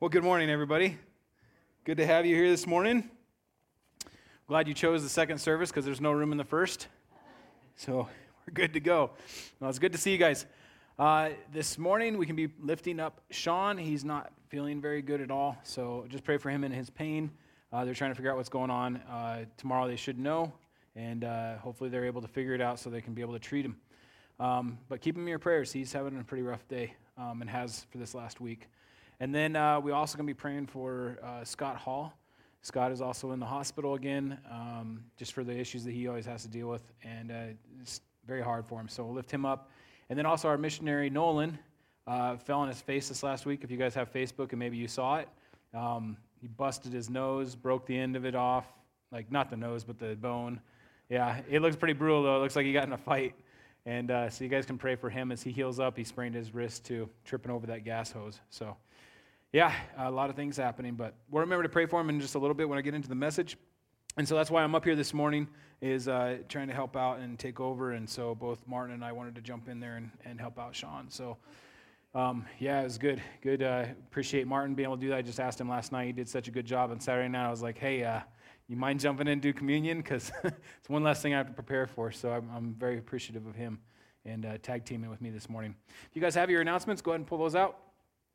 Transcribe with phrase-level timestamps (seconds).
[0.00, 0.96] Well, good morning, everybody.
[1.84, 3.10] Good to have you here this morning.
[4.48, 6.88] Glad you chose the second service because there's no room in the first.
[7.76, 8.08] So
[8.46, 9.10] we're good to go.
[9.60, 10.46] Well, it's good to see you guys.
[10.98, 13.76] Uh, this morning, we can be lifting up Sean.
[13.76, 15.58] He's not feeling very good at all.
[15.64, 17.30] So just pray for him and his pain.
[17.70, 18.96] Uh, they're trying to figure out what's going on.
[18.96, 20.50] Uh, tomorrow, they should know.
[20.96, 23.38] And uh, hopefully, they're able to figure it out so they can be able to
[23.38, 23.76] treat him.
[24.38, 25.70] Um, but keep him in your prayers.
[25.70, 28.66] He's having a pretty rough day um, and has for this last week.
[29.20, 32.14] And then uh, we're also going to be praying for uh, Scott Hall.
[32.62, 36.24] Scott is also in the hospital again, um, just for the issues that he always
[36.24, 37.34] has to deal with, and uh,
[37.80, 38.88] it's very hard for him.
[38.88, 39.70] So we'll lift him up.
[40.08, 41.58] And then also our missionary Nolan
[42.06, 43.62] uh, fell on his face this last week.
[43.62, 45.28] If you guys have Facebook and maybe you saw it,
[45.74, 48.66] um, he busted his nose, broke the end of it off,
[49.12, 50.60] like not the nose, but the bone.
[51.10, 52.36] Yeah, it looks pretty brutal though.
[52.36, 53.34] It looks like he got in a fight.
[53.86, 55.96] And uh, so you guys can pray for him as he heals up.
[55.96, 58.40] He sprained his wrist too, tripping over that gas hose.
[58.50, 58.76] So
[59.52, 62.36] yeah, a lot of things happening, but we'll remember to pray for him in just
[62.36, 63.56] a little bit when I get into the message.
[64.16, 65.48] And so that's why I'm up here this morning,
[65.80, 67.92] is uh, trying to help out and take over.
[67.92, 70.74] And so both Martin and I wanted to jump in there and, and help out
[70.74, 71.10] Sean.
[71.10, 71.36] So
[72.14, 73.22] um, yeah, it was good.
[73.40, 73.62] Good.
[73.62, 75.16] Uh, appreciate Martin being able to do that.
[75.16, 76.06] I just asked him last night.
[76.06, 77.46] He did such a good job on Saturday night.
[77.46, 78.20] I was like, hey, uh,
[78.68, 79.98] you mind jumping in and do communion?
[79.98, 82.10] Because it's one less thing I have to prepare for.
[82.10, 83.78] So I'm, I'm very appreciative of him
[84.24, 85.74] and uh, tag teaming with me this morning.
[85.88, 87.78] If you guys have your announcements, go ahead and pull those out.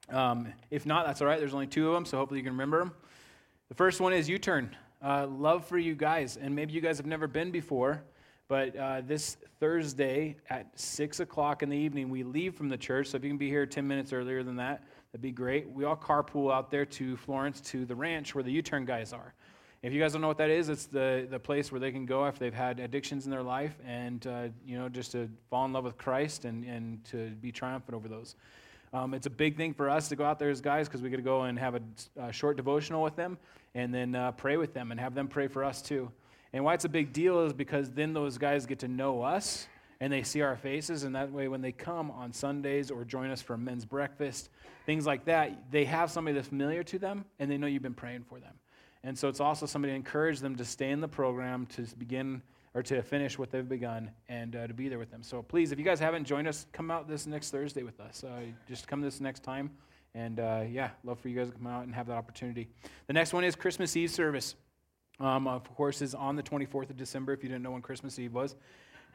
[0.10, 1.40] Um, if not, that's all right.
[1.40, 2.94] There's only two of them, so hopefully you can remember them.
[3.70, 4.76] The first one is U Turn.
[5.04, 6.38] Uh, love for you guys.
[6.38, 8.04] And maybe you guys have never been before,
[8.48, 13.08] but uh, this Thursday at 6 o'clock in the evening, we leave from the church.
[13.08, 15.70] So if you can be here 10 minutes earlier than that, that'd be great.
[15.70, 19.14] We all carpool out there to Florence to the ranch where the U Turn guys
[19.14, 19.34] are.
[19.82, 22.08] If you guys don't know what that is, it's the, the place where they can
[22.08, 25.66] go if they've had addictions in their life and, uh, you know, just to fall
[25.66, 28.36] in love with Christ and, and to be triumphant over those.
[28.96, 31.10] Um, it's a big thing for us to go out there as guys because we
[31.10, 31.82] get to go and have a,
[32.18, 33.38] a, short devotional with them
[33.74, 36.10] and then uh, pray with them and have them pray for us too.
[36.54, 39.68] And why it's a big deal is because then those guys get to know us
[40.00, 43.32] and they see our faces, and that way when they come on Sundays or join
[43.32, 44.50] us for men's breakfast,
[44.86, 47.94] things like that, they have somebody that's familiar to them and they know you've been
[47.94, 48.54] praying for them.
[49.04, 52.42] And so it's also somebody to encourage them to stay in the program, to begin
[52.76, 55.24] or to finish what they've begun and uh, to be there with them.
[55.24, 58.24] So please, if you guys haven't joined us, come out this next Thursday with us.
[58.24, 59.72] Uh, just come this next time.
[60.14, 62.68] And uh, yeah, love for you guys to come out and have that opportunity.
[63.08, 64.56] The next one is Christmas Eve service.
[65.22, 68.20] Um, of course, is on the 24th of December, if you didn't know when Christmas
[68.20, 68.56] Eve was.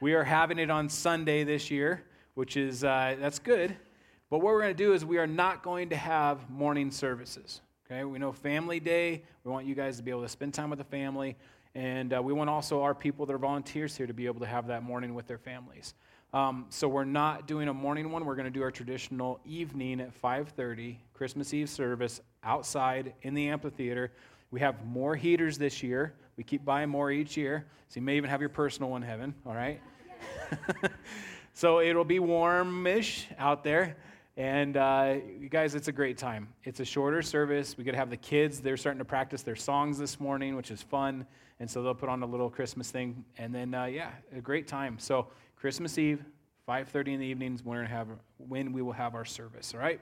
[0.00, 2.02] We are having it on Sunday this year,
[2.34, 3.76] which is, uh, that's good.
[4.30, 7.60] But what we're going to do is we are not going to have morning services.
[7.84, 9.22] Okay, we know Family Day.
[9.44, 11.36] We want you guys to be able to spend time with the family.
[11.74, 14.46] And uh, we want also our people that are volunteers here to be able to
[14.46, 15.94] have that morning with their families.
[16.32, 18.24] Um, so we're not doing a morning one.
[18.24, 23.48] We're going to do our traditional evening at 5:30 Christmas Eve service outside in the
[23.48, 24.12] amphitheater.
[24.50, 26.14] We have more heaters this year.
[26.36, 27.66] We keep buying more each year.
[27.88, 29.34] So you may even have your personal one, heaven.
[29.44, 29.80] All right.
[31.52, 33.96] so it'll be warmish out there.
[34.36, 36.48] And uh, you guys, it's a great time.
[36.64, 37.76] It's a shorter service.
[37.76, 38.60] We to have the kids.
[38.60, 41.26] They're starting to practice their songs this morning, which is fun.
[41.60, 43.24] And so they'll put on a little Christmas thing.
[43.38, 44.98] And then, uh, yeah, a great time.
[44.98, 46.24] So Christmas Eve,
[46.66, 50.00] 5.30 in the evenings, when, have, when we will have our service, all right?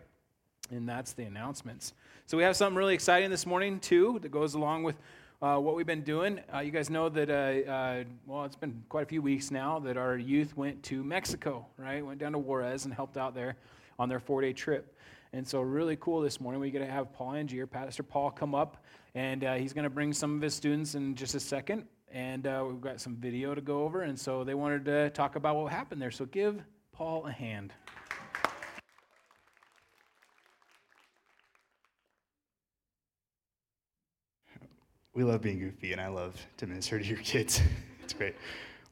[0.71, 1.95] And that's the announcements.
[2.27, 4.97] So we have something really exciting this morning, too, that goes along with
[5.43, 6.41] uh, what we've been doing.
[6.53, 9.79] Uh, you guys know that, uh, uh, well, it's been quite a few weeks now
[9.81, 12.05] that our youth went to Mexico, right?
[12.05, 13.57] Went down to Juarez and helped out there
[13.99, 14.97] on their four day trip.
[15.33, 16.61] And so, really cool this morning.
[16.61, 18.83] We get to have Paul Angier, Pastor Paul, come up,
[19.15, 21.87] and uh, he's going to bring some of his students in just a second.
[22.11, 24.03] And uh, we've got some video to go over.
[24.03, 26.11] And so, they wanted to talk about what happened there.
[26.11, 27.75] So, give Paul a hand.
[35.15, 37.61] We love being goofy, and I love to minister to your kids.
[38.05, 38.37] it's great.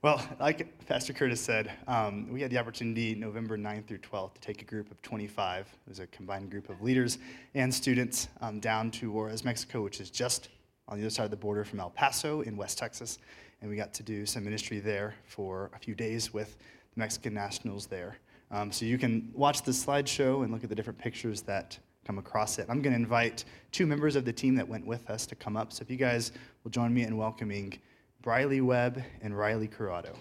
[0.07, 4.41] Well, like Pastor Curtis said, um, we had the opportunity November 9th through 12th to
[4.41, 7.19] take a group of 25, it was a combined group of leaders
[7.57, 10.49] and students, um, down to Juarez, Mexico, which is just
[10.87, 13.19] on the other side of the border from El Paso in West Texas.
[13.61, 16.57] And we got to do some ministry there for a few days with
[16.95, 18.17] the Mexican nationals there.
[18.53, 22.19] Um, so you can watch the slideshow and look at the different pictures that come
[22.19, 22.67] across it.
[22.69, 25.57] I'm going to invite two members of the team that went with us to come
[25.57, 25.73] up.
[25.73, 26.31] So if you guys
[26.63, 27.81] will join me in welcoming
[28.27, 30.13] Briley Webb, and Riley Corrado.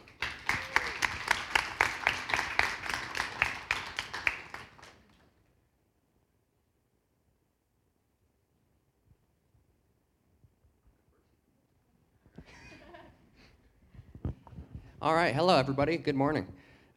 [15.01, 15.97] All right, hello everybody.
[15.97, 16.45] Good morning.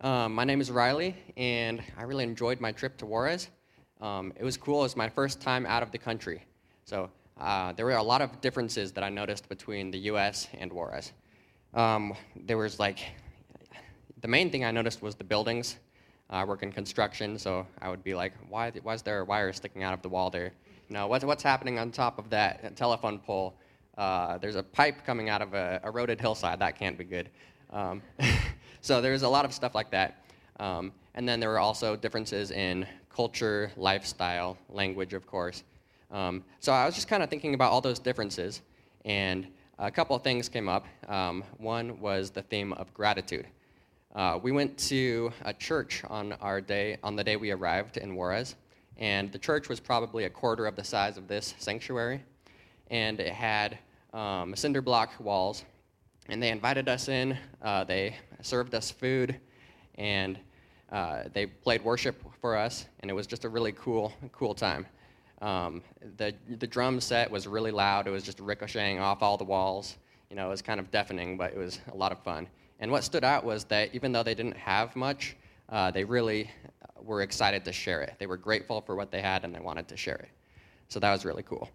[0.02, 3.48] Um, my name is Riley, and I really enjoyed my trip to Juarez.
[4.02, 4.80] Um, it was cool.
[4.80, 6.44] It was my first time out of the country.
[6.84, 7.08] So
[7.40, 11.12] uh, there were a lot of differences that I noticed between the US and Juarez.
[11.74, 12.98] Um, there was like,
[14.20, 15.78] the main thing I noticed was the buildings.
[16.30, 19.24] Uh, I work in construction, so I would be like, why, why is there a
[19.24, 20.52] wire sticking out of the wall there?
[20.88, 23.54] You know, what's, what's happening on top of that telephone pole?
[23.96, 26.58] Uh, there's a pipe coming out of a eroded hillside.
[26.60, 27.28] That can't be good.
[27.70, 28.02] Um,
[28.80, 30.24] so there's a lot of stuff like that.
[30.58, 35.62] Um, and then there were also differences in culture, lifestyle, language, of course.
[36.10, 38.62] Um, so I was just kind of thinking about all those differences,
[39.04, 39.46] and
[39.78, 40.86] a couple of things came up.
[41.08, 43.46] Um, one was the theme of gratitude.
[44.14, 48.14] Uh, we went to a church on our day, on the day we arrived in
[48.14, 48.56] Juarez,
[48.96, 52.22] and the church was probably a quarter of the size of this sanctuary,
[52.90, 53.78] and it had
[54.14, 55.64] um, cinder block walls,
[56.28, 57.36] and they invited us in.
[57.62, 59.38] Uh, they served us food,
[59.96, 60.38] and
[60.90, 64.86] uh, they played worship for us, and it was just a really cool, cool time.
[65.40, 65.82] Um,
[66.16, 68.06] the, the drum set was really loud.
[68.06, 69.96] It was just ricocheting off all the walls.
[70.30, 72.46] You know, it was kind of deafening, but it was a lot of fun.
[72.80, 75.36] And what stood out was that even though they didn't have much,
[75.68, 76.50] uh, they really
[77.02, 78.14] were excited to share it.
[78.18, 80.28] They were grateful for what they had and they wanted to share it.
[80.88, 81.68] So that was really cool.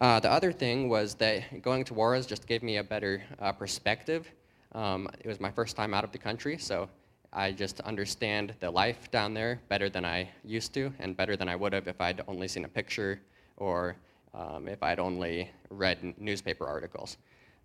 [0.00, 3.52] Uh, the other thing was that going to Juarez just gave me a better uh,
[3.52, 4.28] perspective.
[4.72, 6.88] Um, it was my first time out of the country, so
[7.32, 11.48] I just understand the life down there better than I used to, and better than
[11.48, 13.20] I would have if I'd only seen a picture
[13.56, 13.96] or
[14.34, 17.16] um, if I'd only read newspaper articles.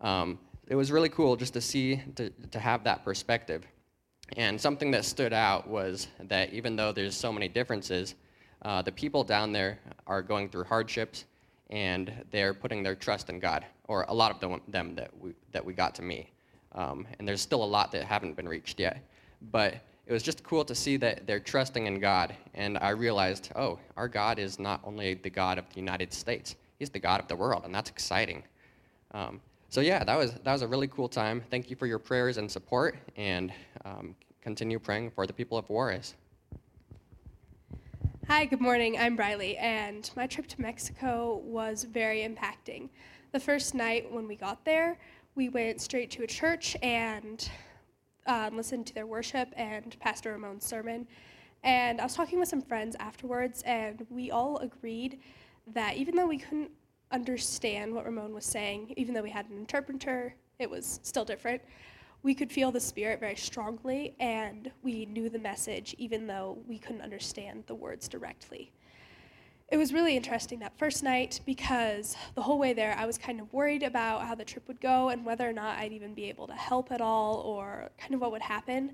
[0.02, 3.66] Um, it was really cool just to see, to, to have that perspective.
[4.36, 8.16] And something that stood out was that even though there's so many differences,
[8.64, 11.26] uh, the people down there are going through hardships
[11.70, 15.34] and they're putting their trust in God, or a lot of them, them that, we,
[15.52, 16.28] that we got to meet.
[16.74, 19.04] Um, and there's still a lot that haven't been reached yet.
[19.42, 19.76] But
[20.06, 22.36] it was just cool to see that they're trusting in God.
[22.54, 26.56] And I realized, oh, our God is not only the God of the United States,
[26.80, 28.44] He's the God of the world, and that's exciting.
[29.12, 31.44] Um, so yeah, that was that was a really cool time.
[31.50, 33.52] Thank you for your prayers and support, and
[33.84, 36.16] um, continue praying for the people of Juarez.
[38.28, 38.98] Hi, good morning.
[38.98, 42.90] I'm Briley, and my trip to Mexico was very impacting.
[43.32, 44.98] The first night when we got there,
[45.36, 47.50] we went straight to a church and
[48.28, 51.08] um, listened to their worship and Pastor Ramon's sermon.
[51.64, 55.20] And I was talking with some friends afterwards, and we all agreed
[55.74, 56.72] that even though we couldn't
[57.12, 61.62] understand what Ramon was saying, even though we had an interpreter, it was still different.
[62.24, 66.78] We could feel the spirit very strongly, and we knew the message, even though we
[66.78, 68.72] couldn't understand the words directly
[69.70, 73.42] it was really interesting that first night because the whole way there I was kind
[73.42, 76.30] of worried about how the trip would go and whether or not I'd even be
[76.30, 78.94] able to help at all or kind of what would happen.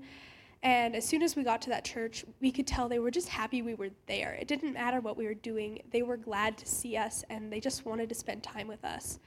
[0.64, 3.28] And as soon as we got to that church, we could tell they were just
[3.28, 4.36] happy we were there.
[4.40, 7.60] It didn't matter what we were doing, they were glad to see us and they
[7.60, 9.20] just wanted to spend time with us.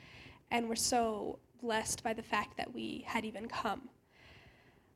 [0.51, 3.89] And we're so blessed by the fact that we had even come.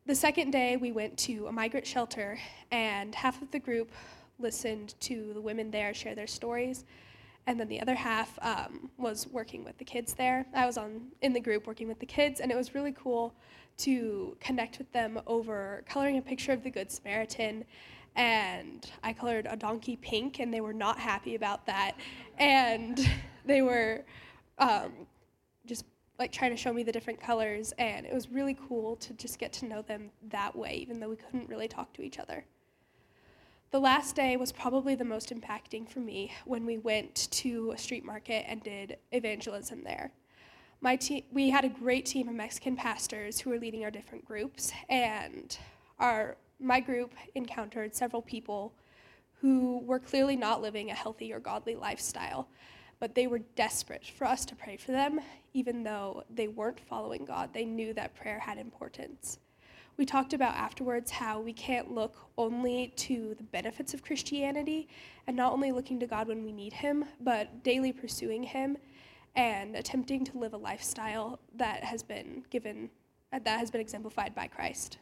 [0.08, 2.40] The second day, we went to a migrant shelter,
[2.72, 3.92] and half of the group
[4.42, 6.86] listened to the women there share their stories.
[7.48, 10.46] And then the other half um, was working with the kids there.
[10.54, 13.34] I was on in the group working with the kids, and it was really cool
[13.80, 17.66] to connect with them over coloring a picture of the Good Samaritan.
[18.16, 21.96] And I colored a donkey pink, and they were not happy about that.
[22.38, 23.00] And
[23.46, 24.04] they were
[24.60, 24.92] um,
[25.66, 25.86] just
[26.20, 29.40] like trying to show me the different colors, and it was really cool to just
[29.40, 32.46] get to know them that way, even though we couldn't really talk to each other.
[33.72, 37.78] The last day was probably the most impacting for me when we went to a
[37.78, 40.12] street market and did evangelism there.
[40.82, 44.26] My te- we had a great team of Mexican pastors who were leading our different
[44.26, 45.58] groups, and
[46.00, 48.74] our, my group encountered several people
[49.40, 52.50] who were clearly not living a healthy or godly lifestyle,
[53.00, 55.22] but they were desperate for us to pray for them,
[55.54, 57.54] even though they weren't following God.
[57.54, 59.40] They knew that prayer had importance
[59.98, 64.88] we talked about afterwards how we can't look only to the benefits of Christianity
[65.28, 68.78] and not only looking to God when we need Him, but daily pursuing Him
[69.36, 72.90] and attempting to live a lifestyle that has been given,
[73.32, 74.98] uh, that has been exemplified by Christ.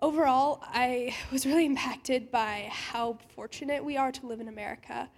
[0.00, 5.08] Overall, I was really impacted by how fortunate we are to live in America.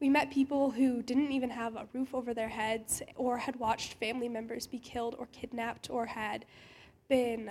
[0.00, 3.94] We met people who didn't even have a roof over their heads or had watched
[3.94, 6.44] family members be killed or kidnapped or had
[7.08, 7.50] been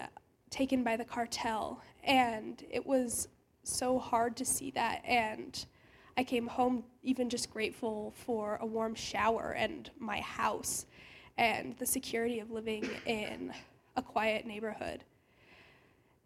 [0.50, 1.82] taken by the cartel.
[2.04, 3.28] And it was
[3.64, 5.04] so hard to see that.
[5.06, 5.66] And
[6.18, 10.86] I came home even just grateful for a warm shower and my house
[11.38, 13.54] and the security of living in
[13.96, 15.04] a quiet neighborhood.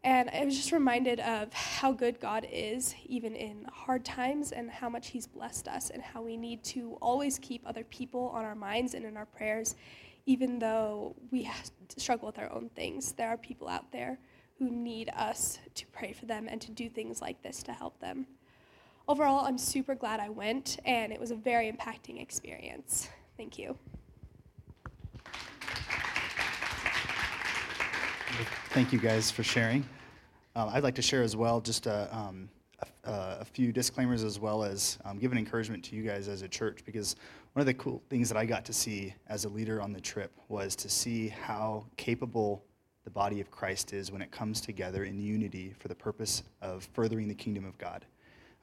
[0.03, 4.71] And I was just reminded of how good God is, even in hard times, and
[4.71, 8.43] how much He's blessed us, and how we need to always keep other people on
[8.43, 9.75] our minds and in our prayers,
[10.25, 11.49] even though we
[11.97, 13.11] struggle with our own things.
[13.13, 14.19] There are people out there
[14.57, 17.99] who need us to pray for them and to do things like this to help
[17.99, 18.27] them.
[19.07, 23.09] Overall, I'm super glad I went, and it was a very impacting experience.
[23.35, 23.75] Thank you.
[28.69, 29.83] Thank you guys for sharing.
[30.55, 32.49] Um, I'd like to share as well just a, um,
[33.03, 36.41] a, a few disclaimers as well as um, give an encouragement to you guys as
[36.41, 37.15] a church because
[37.53, 39.99] one of the cool things that I got to see as a leader on the
[39.99, 42.63] trip was to see how capable
[43.03, 46.87] the body of Christ is when it comes together in unity for the purpose of
[46.93, 48.05] furthering the kingdom of God.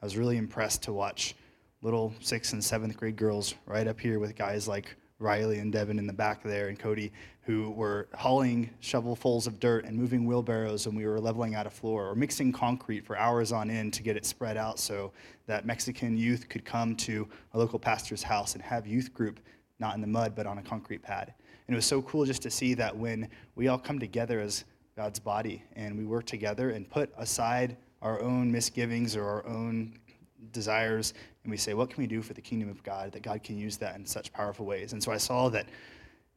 [0.01, 1.35] I was really impressed to watch
[1.83, 5.99] little sixth and seventh grade girls right up here with guys like Riley and Devin
[5.99, 7.11] in the back there, and Cody,
[7.49, 11.69] who were hauling shovelfuls of dirt and moving wheelbarrows when we were leveling out a
[11.71, 15.11] floor, or mixing concrete for hours on end to get it spread out so
[15.47, 19.39] that Mexican youth could come to a local pastor's house and have youth group
[19.79, 21.33] not in the mud but on a concrete pad.
[21.65, 24.65] And it was so cool just to see that when we all come together as
[24.95, 29.97] God's body and we work together and put aside our own misgivings or our own
[30.51, 33.41] desires and we say, what can we do for the kingdom of God that God
[33.41, 34.93] can use that in such powerful ways?
[34.93, 35.65] And so I saw that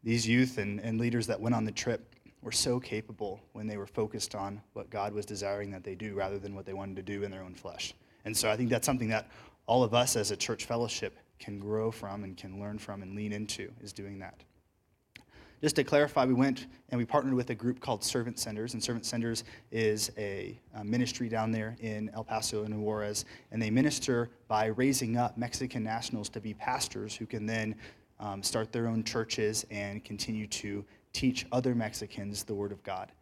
[0.03, 3.77] these youth and, and leaders that went on the trip were so capable when they
[3.77, 6.97] were focused on what God was desiring that they do rather than what they wanted
[6.97, 7.95] to do in their own flesh.
[8.25, 9.31] And so I think that's something that
[9.67, 13.15] all of us as a church fellowship can grow from and can learn from and
[13.15, 14.43] lean into is doing that.
[15.61, 18.83] Just to clarify, we went and we partnered with a group called Servant Senders, and
[18.83, 23.71] Servant Senders is a, a ministry down there in El Paso and Juarez, and they
[23.71, 27.77] minister by raising up Mexican nationals to be pastors who can then
[28.23, 33.13] um, start their own churches and continue to teach other Mexicans the Word of God.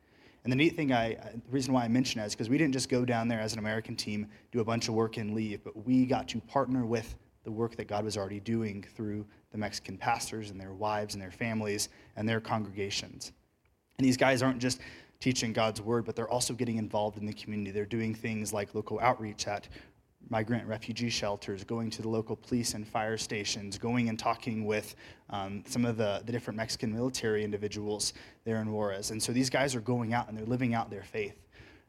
[0.44, 2.72] And the neat thing, I, the reason why I mention that is because we didn't
[2.72, 5.64] just go down there as an American team, do a bunch of work and leave,
[5.64, 7.14] but we got to partner with
[7.44, 11.22] the work that God was already doing through the Mexican pastors and their wives and
[11.22, 13.32] their families and their congregations.
[13.98, 14.80] And these guys aren't just
[15.18, 17.70] teaching God's word, but they're also getting involved in the community.
[17.70, 19.68] They're doing things like local outreach at
[20.28, 24.94] migrant refugee shelters, going to the local police and fire stations, going and talking with
[25.30, 28.12] um, some of the, the different Mexican military individuals
[28.44, 29.10] there in Juarez.
[29.10, 31.46] And so these guys are going out and they're living out their faith.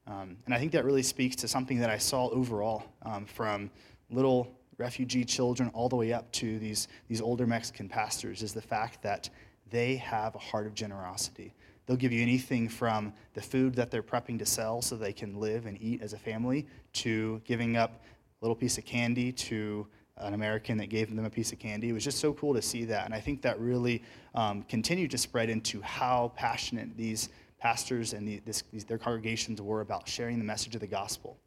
[0.07, 3.69] Um, and I think that really speaks to something that I saw overall um, from
[4.09, 8.61] little refugee children all the way up to these, these older Mexican pastors is the
[8.61, 9.29] fact that
[9.69, 11.53] they have a heart of generosity.
[11.85, 15.39] They'll give you anything from the food that they're prepping to sell so they can
[15.39, 18.01] live and eat as a family to giving up
[18.41, 21.89] little piece of candy to an American that gave them a piece of candy.
[21.89, 23.05] It was just so cool to see that.
[23.05, 24.03] And I think that really
[24.35, 27.29] um, continued to spread into how passionate these
[27.59, 31.37] pastors and the, this, these, their congregations were about sharing the message of the gospel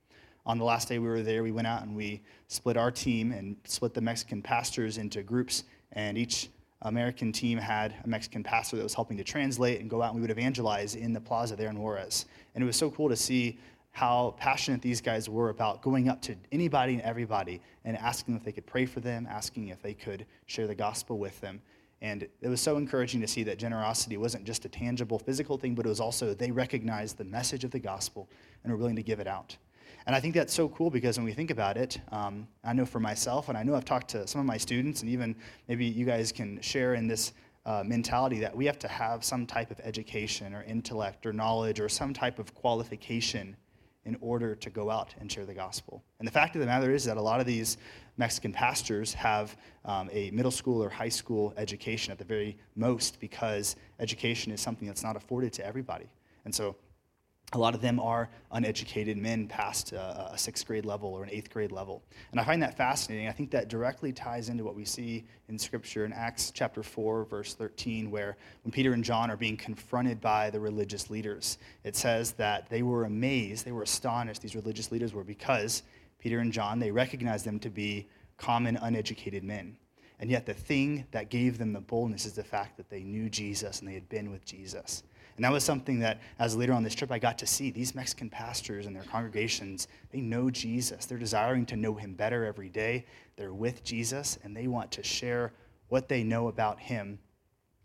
[0.46, 3.32] on the last day we were there, we went out and we split our team
[3.32, 5.64] and split the Mexican pastors into groups.
[5.92, 6.50] And each
[6.82, 10.16] American team had a Mexican pastor that was helping to translate and go out and
[10.16, 12.26] we would evangelize in the plaza there in Juarez.
[12.54, 13.58] And it was so cool to see
[13.94, 18.42] how passionate these guys were about going up to anybody and everybody and asking if
[18.42, 21.62] they could pray for them, asking if they could share the gospel with them.
[22.02, 25.76] And it was so encouraging to see that generosity wasn't just a tangible physical thing,
[25.76, 28.28] but it was also they recognized the message of the gospel
[28.64, 29.56] and were willing to give it out.
[30.08, 32.86] And I think that's so cool because when we think about it, um, I know
[32.86, 35.36] for myself, and I know I've talked to some of my students, and even
[35.68, 37.32] maybe you guys can share in this
[37.64, 41.78] uh, mentality that we have to have some type of education or intellect or knowledge
[41.78, 43.56] or some type of qualification
[44.04, 46.02] in order to go out and share the gospel.
[46.18, 47.78] And the fact of the matter is that a lot of these
[48.16, 53.18] Mexican pastors have um, a middle school or high school education at the very most
[53.20, 56.06] because education is something that's not afforded to everybody.
[56.44, 56.76] And so
[57.52, 61.30] a lot of them are uneducated men past uh, a sixth grade level or an
[61.30, 62.02] eighth grade level.
[62.32, 63.28] And I find that fascinating.
[63.28, 67.24] I think that directly ties into what we see in Scripture in Acts chapter 4,
[67.26, 71.94] verse 13, where when Peter and John are being confronted by the religious leaders, it
[71.94, 75.84] says that they were amazed, they were astonished, these religious leaders were, because
[76.18, 79.76] Peter and John, they recognized them to be common, uneducated men.
[80.18, 83.28] And yet, the thing that gave them the boldness is the fact that they knew
[83.28, 85.02] Jesus and they had been with Jesus.
[85.36, 87.70] And that was something that, as a leader on this trip, I got to see.
[87.70, 91.06] These Mexican pastors and their congregations, they know Jesus.
[91.06, 93.06] They're desiring to know him better every day.
[93.36, 95.52] They're with Jesus, and they want to share
[95.88, 97.18] what they know about him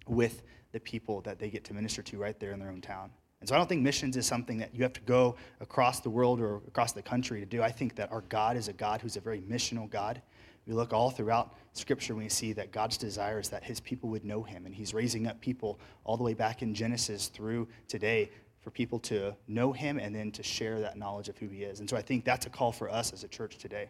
[0.08, 3.10] with the people that they get to minister to right there in their own town.
[3.40, 6.10] And so I don't think missions is something that you have to go across the
[6.10, 7.64] world or across the country to do.
[7.64, 10.22] I think that our God is a God who's a very missional God.
[10.70, 14.08] We look all throughout Scripture and we see that God's desire is that his people
[14.12, 14.68] would know him.
[14.68, 18.30] And he's raising up people all the way back in Genesis through today
[18.62, 21.80] for people to know him and then to share that knowledge of who he is.
[21.80, 23.90] And so I think that's a call for us as a church today.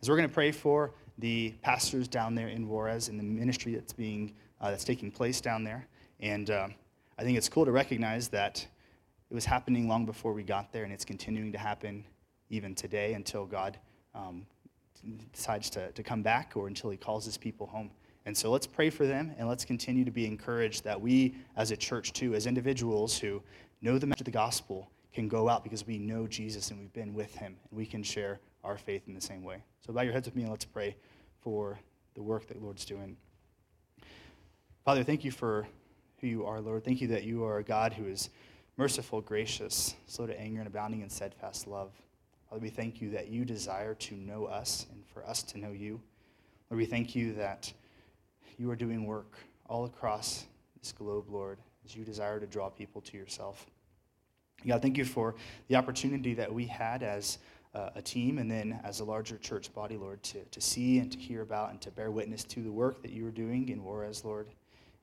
[0.00, 3.74] As we're going to pray for the pastors down there in Juarez and the ministry
[3.74, 5.86] that's being uh, that's taking place down there,
[6.20, 6.68] and uh,
[7.18, 8.66] I think it's cool to recognize that
[9.30, 12.02] it was happening long before we got there, and it's continuing to happen
[12.48, 13.78] even today until God
[14.14, 14.46] um,
[15.32, 17.90] decides to, to come back or until He calls His people home.
[18.26, 21.70] And so let's pray for them and let's continue to be encouraged that we, as
[21.70, 23.42] a church, too, as individuals who
[23.82, 26.92] know the message of the gospel, can go out because we know Jesus and we've
[26.92, 29.62] been with him and we can share our faith in the same way.
[29.86, 30.96] So bow your heads with me and let's pray
[31.40, 31.78] for
[32.14, 33.16] the work that Lord's doing.
[34.84, 35.66] Father, thank you for
[36.20, 36.84] who you are, Lord.
[36.84, 38.30] Thank you that you are a God who is
[38.76, 41.92] merciful, gracious, slow to anger, and abounding in steadfast love.
[42.54, 45.72] Father, we thank you that you desire to know us and for us to know
[45.72, 46.00] you.
[46.70, 47.72] Lord, we thank you that
[48.58, 50.46] you are doing work all across
[50.78, 53.66] this globe, Lord, as you desire to draw people to yourself.
[54.64, 55.34] God, thank you for
[55.66, 57.38] the opportunity that we had as
[57.74, 61.10] uh, a team and then as a larger church body, Lord, to, to see and
[61.10, 63.82] to hear about and to bear witness to the work that you are doing in
[63.82, 64.46] Juarez, Lord.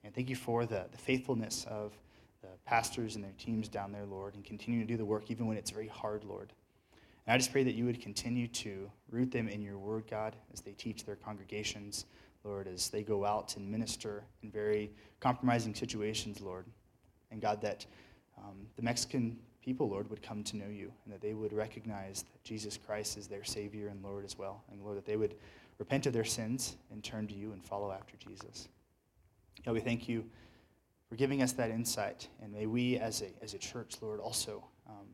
[0.05, 1.91] And thank you for the, the faithfulness of
[2.41, 5.47] the pastors and their teams down there, Lord, and continue to do the work even
[5.47, 6.53] when it's very hard, Lord.
[7.27, 10.35] And I just pray that you would continue to root them in your word, God,
[10.53, 12.05] as they teach their congregations,
[12.43, 16.65] Lord, as they go out and minister in very compromising situations, Lord.
[17.29, 17.85] And God, that
[18.37, 22.23] um, the Mexican people, Lord, would come to know you and that they would recognize
[22.23, 24.63] that Jesus Christ is their Savior and Lord as well.
[24.71, 25.35] And Lord, that they would
[25.77, 28.67] repent of their sins and turn to you and follow after Jesus.
[29.63, 30.25] God, we thank you
[31.07, 32.27] for giving us that insight.
[32.41, 35.05] And may we, as a, as a church, Lord, also um,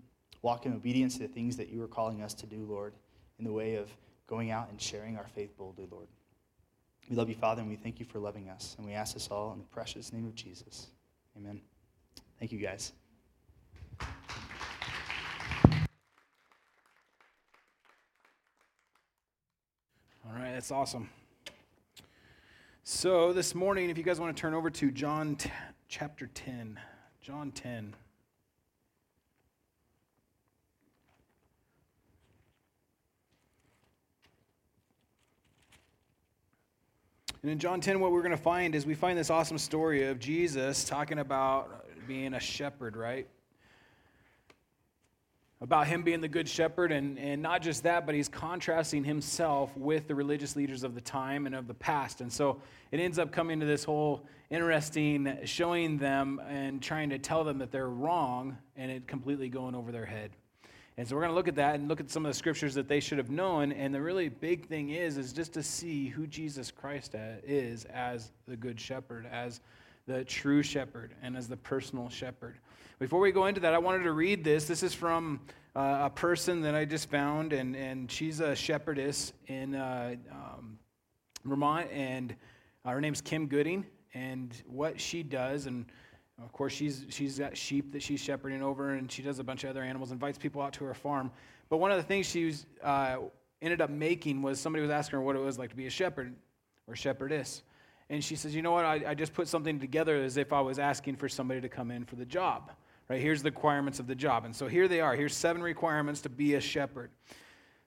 [0.48, 2.94] walk in obedience to the things that you are calling us to do, Lord,
[3.38, 3.89] in the way of
[4.27, 6.08] going out and sharing our faith boldly, Lord.
[7.10, 8.74] We love you, Father, and we thank you for loving us.
[8.77, 10.88] And we ask this all in the precious name of Jesus.
[11.36, 11.60] Amen.
[12.39, 12.94] Thank you, guys.
[14.00, 14.08] All
[20.34, 21.10] right, that's awesome.
[22.86, 25.51] So, this morning, if you guys want to turn over to John t-
[25.89, 26.79] chapter 10,
[27.20, 27.94] John 10.
[37.44, 40.08] And in John 10, what we're going to find is we find this awesome story
[40.08, 43.28] of Jesus talking about being a shepherd, right?
[45.62, 49.76] About him being the good shepherd, and, and not just that, but he's contrasting himself
[49.78, 52.22] with the religious leaders of the time and of the past.
[52.22, 52.60] And so
[52.92, 57.60] it ends up coming to this whole interesting showing them and trying to tell them
[57.60, 60.32] that they're wrong, and it completely going over their head.
[61.00, 62.74] And so we're going to look at that and look at some of the scriptures
[62.74, 63.72] that they should have known.
[63.72, 67.14] And the really big thing is, is just to see who Jesus Christ
[67.46, 69.62] is as the good shepherd, as
[70.07, 72.57] the true shepherd, and as the personal shepherd.
[72.98, 74.66] Before we go into that, I wanted to read this.
[74.66, 75.40] This is from
[75.75, 80.79] uh, a person that I just found, and, and she's a shepherdess in uh, um,
[81.46, 82.36] Vermont, and
[82.83, 83.86] uh, her name's Kim Gooding.
[84.16, 85.86] And what she does, and
[86.44, 89.64] of course, she's, she's got sheep that she's shepherding over, and she does a bunch
[89.64, 91.32] of other animals, invites people out to her farm.
[91.70, 93.18] But one of the things she was, uh,
[93.62, 95.90] ended up making was somebody was asking her what it was like to be a
[95.90, 96.36] shepherd
[96.88, 97.64] or shepherdess.
[98.10, 98.86] And she says, You know what?
[98.86, 101.92] I, I just put something together as if I was asking for somebody to come
[101.92, 102.72] in for the job.
[103.10, 103.22] Right?
[103.22, 104.46] Here's the requirements of the job.
[104.46, 105.16] And so here they are.
[105.16, 107.10] Here's seven requirements to be a shepherd.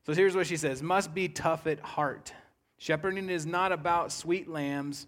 [0.05, 2.33] So here's what she says must be tough at heart.
[2.79, 5.07] Shepherding is not about sweet lambs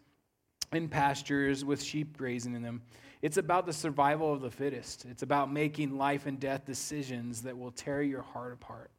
[0.72, 2.82] in pastures with sheep grazing in them.
[3.22, 5.04] It's about the survival of the fittest.
[5.04, 8.90] It's about making life and death decisions that will tear your heart apart.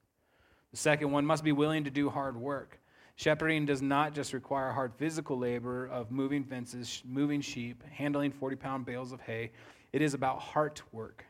[0.72, 2.80] The second one must be willing to do hard work.
[3.16, 8.56] Shepherding does not just require hard physical labor of moving fences, moving sheep, handling 40
[8.56, 9.52] pound bales of hay.
[9.92, 11.26] It is about heart work.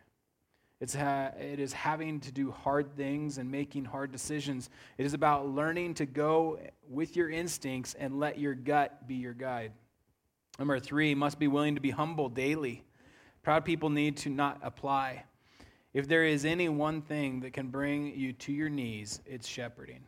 [0.80, 4.70] It's ha- it is having to do hard things and making hard decisions.
[4.98, 9.34] It is about learning to go with your instincts and let your gut be your
[9.34, 9.72] guide.
[10.60, 12.84] Number three, must be willing to be humble daily.
[13.42, 15.24] Proud people need to not apply.
[15.94, 20.04] If there is any one thing that can bring you to your knees, it's shepherding.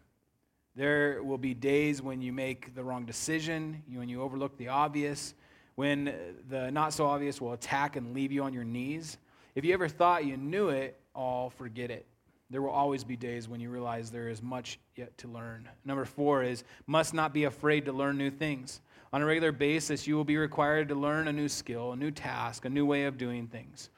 [0.76, 5.34] There will be days when you make the wrong decision, when you overlook the obvious,
[5.76, 6.14] when
[6.50, 9.18] the not so obvious will attack and leave you on your knees.
[9.56, 12.06] If you ever thought you knew it all, forget it.
[12.50, 15.68] There will always be days when you realize there is much yet to learn.
[15.84, 18.82] Number four is must not be afraid to learn new things.
[19.16, 22.12] On a regular basis, you will be required to learn a new skill, a new
[22.12, 23.90] task, a new way of doing things.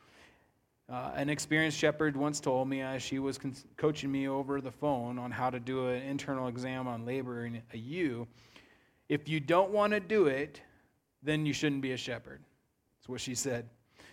[0.88, 4.71] Uh, an experienced shepherd once told me as she was con- coaching me over the
[4.71, 8.27] phone on how to do an internal exam on laboring a ewe
[9.10, 10.62] if you don't want to do it,
[11.23, 12.43] then you shouldn't be a shepherd.
[12.99, 13.67] That's what she said.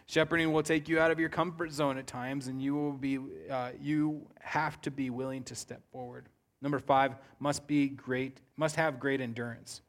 [0.06, 3.18] Shepherding will take you out of your comfort zone at times, and you will be
[3.50, 6.30] uh, you have to be willing to step forward.
[6.62, 9.82] Number five must be great, must have great endurance.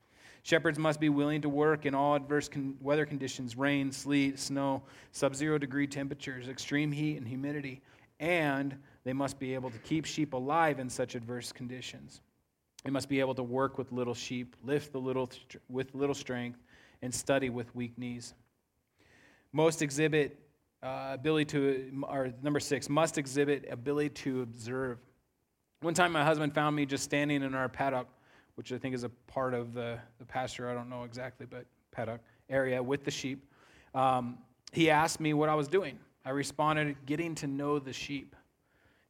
[0.46, 4.84] Shepherds must be willing to work in all adverse con- weather conditions rain, sleet, snow,
[5.12, 7.82] sub zero degree temperatures, extreme heat, and humidity.
[8.20, 12.22] And they must be able to keep sheep alive in such adverse conditions.
[12.84, 15.32] They must be able to work with little sheep, lift the little
[15.68, 16.60] with little strength,
[17.02, 18.36] and study with weak knees.
[19.52, 20.40] Most exhibit
[20.84, 25.00] uh, ability to, or number six, must exhibit ability to observe.
[25.82, 28.08] One time, my husband found me just standing in our paddock
[28.56, 31.66] which I think is a part of the, the pasture, I don't know exactly, but
[31.92, 33.46] paddock area with the sheep.
[33.94, 34.38] Um,
[34.72, 36.00] he asked me what I was doing.
[36.26, 38.36] I responded, getting to know the sheep.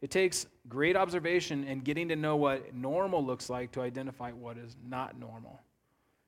[0.02, 4.58] It takes great observation and getting to know what normal looks like to identify what
[4.58, 5.62] is not normal.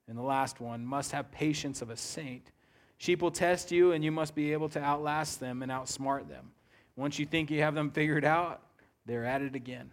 [0.08, 2.52] And the last one must have patience of a saint.
[2.98, 6.52] Sheep will test you, and you must be able to outlast them and outsmart them.
[6.96, 8.62] Once you think you have them figured out,
[9.06, 9.92] they're at it again.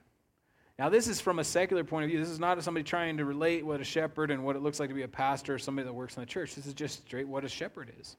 [0.78, 2.18] Now, this is from a secular point of view.
[2.18, 4.88] This is not somebody trying to relate what a shepherd and what it looks like
[4.88, 6.56] to be a pastor or somebody that works in the church.
[6.56, 8.16] This is just straight what a shepherd is.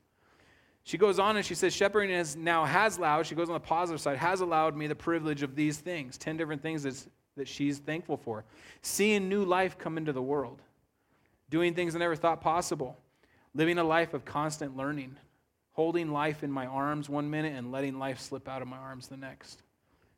[0.84, 3.60] She goes on and she says, Shepherding is now has allowed, she goes on the
[3.60, 7.48] positive side, has allowed me the privilege of these things 10 different things that's, that
[7.48, 8.46] she's thankful for.
[8.84, 10.62] Seeing new life come into the world,
[11.50, 12.96] doing things I never thought possible,
[13.54, 15.18] living a life of constant learning,
[15.74, 19.08] holding life in my arms one minute and letting life slip out of my arms
[19.08, 19.64] the next,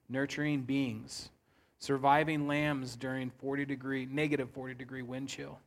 [0.09, 1.29] nurturing beings
[1.79, 5.59] surviving lambs during 40 degree, negative 40 degree wind chill,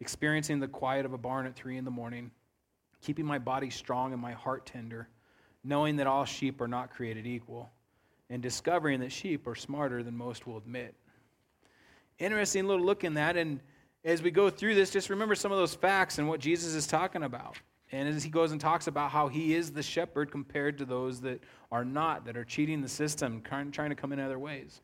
[0.00, 2.30] experiencing the quiet of a barn at 3 in the morning,
[3.00, 5.08] keeping my body strong and my heart tender,
[5.62, 7.70] knowing that all sheep are not created equal,
[8.30, 10.94] and discovering that sheep are smarter than most will admit.
[12.18, 13.36] Interesting little look in that.
[13.36, 13.60] And
[14.04, 16.86] as we go through this, just remember some of those facts and what Jesus is
[16.86, 17.56] talking about.
[17.92, 21.20] And as he goes and talks about how he is the shepherd compared to those
[21.20, 24.80] that are not, that are cheating the system, trying to come in other ways.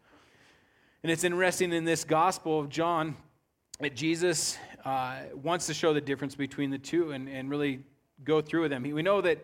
[1.02, 3.16] And it's interesting in this Gospel of John
[3.80, 7.80] that Jesus uh, wants to show the difference between the two and, and really
[8.22, 8.82] go through with them.
[8.82, 9.42] We know that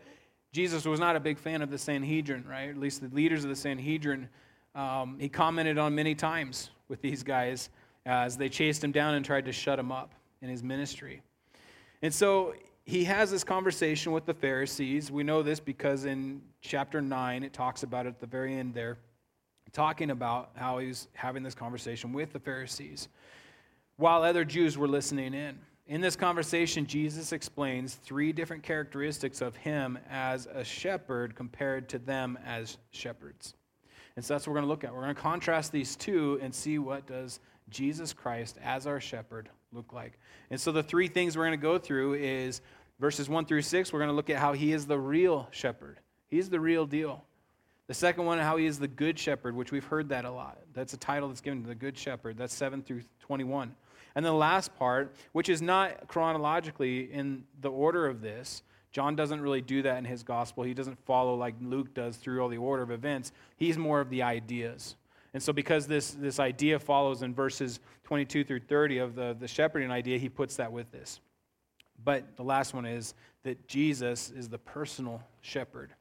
[0.53, 2.69] Jesus was not a big fan of the Sanhedrin, right?
[2.69, 4.29] At least the leaders of the Sanhedrin.
[4.75, 7.71] Um, he commented on many times with these guys
[8.05, 11.23] as they chased him down and tried to shut him up in his ministry.
[12.03, 12.53] And so
[12.85, 15.11] he has this conversation with the Pharisees.
[15.11, 18.75] We know this because in chapter 9, it talks about it at the very end
[18.75, 18.99] there
[19.77, 23.09] talking about how he's having this conversation with the Pharisees
[23.99, 25.59] while other Jews were listening in.
[25.87, 31.99] In this conversation, Jesus explains three different characteristics of him as a shepherd compared to
[31.99, 33.53] them as shepherds.
[34.17, 34.95] And so that's what we're going to look at.
[34.95, 39.51] We're going to contrast these two and see what does Jesus Christ as our shepherd
[39.73, 40.19] look like.
[40.49, 42.63] And so the three things we're going to go through is
[42.99, 46.01] verses 1 through 6, we're going to look at how he is the real shepherd.
[46.29, 47.27] He's the real deal.
[47.87, 50.59] The second one, how he is the good shepherd, which we've heard that a lot.
[50.75, 52.37] That's a title that's given to the good shepherd.
[52.37, 53.75] That's 7 through 21.
[54.17, 59.41] And the last part, which is not chronologically in the order of this, John doesn't
[59.41, 60.65] really do that in his gospel.
[60.65, 63.31] He doesn't follow like Luke does through all the order of events.
[63.57, 64.97] He's more of the ideas.
[65.35, 69.47] And so, because this, this idea follows in verses 22 through 30 of the, the
[69.47, 71.21] shepherding idea, he puts that with this.
[72.03, 75.93] But the last one is that Jesus is the personal shepherd.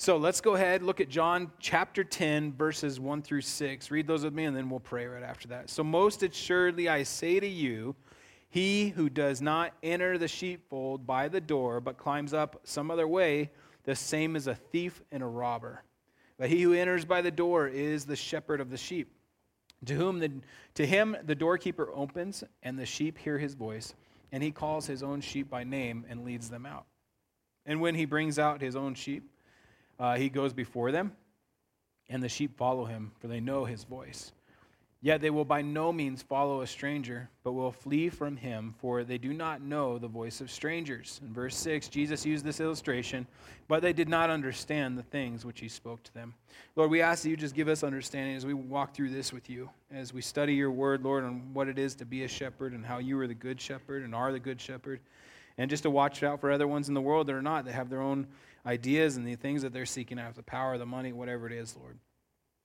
[0.00, 3.90] So let's go ahead, look at John chapter 10, verses 1 through 6.
[3.90, 5.68] Read those with me, and then we'll pray right after that.
[5.70, 7.96] So, most assuredly, I say to you,
[8.48, 13.08] he who does not enter the sheepfold by the door, but climbs up some other
[13.08, 13.50] way,
[13.82, 15.82] the same is a thief and a robber.
[16.38, 19.10] But he who enters by the door is the shepherd of the sheep.
[19.86, 20.30] To whom the,
[20.74, 23.94] to him the doorkeeper opens, and the sheep hear his voice,
[24.30, 26.86] and he calls his own sheep by name and leads them out.
[27.66, 29.28] And when he brings out his own sheep,
[29.98, 31.12] uh, he goes before them,
[32.08, 34.32] and the sheep follow him, for they know his voice.
[35.00, 39.04] Yet they will by no means follow a stranger, but will flee from him, for
[39.04, 41.20] they do not know the voice of strangers.
[41.22, 43.24] In verse 6, Jesus used this illustration,
[43.68, 46.34] but they did not understand the things which he spoke to them.
[46.74, 49.48] Lord, we ask that you just give us understanding as we walk through this with
[49.48, 52.72] you, as we study your word, Lord, on what it is to be a shepherd
[52.72, 54.98] and how you are the good shepherd and are the good shepherd,
[55.58, 57.72] and just to watch out for other ones in the world that are not, that
[57.72, 58.26] have their own
[58.68, 61.74] ideas and the things that they're seeking out the power, the money, whatever it is,
[61.74, 61.98] Lord.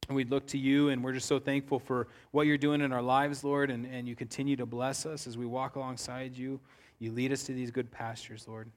[0.09, 2.91] And we look to you, and we're just so thankful for what you're doing in
[2.91, 6.59] our lives, Lord, and, and you continue to bless us as we walk alongside you.
[6.99, 8.69] You lead us to these good pastures, Lord.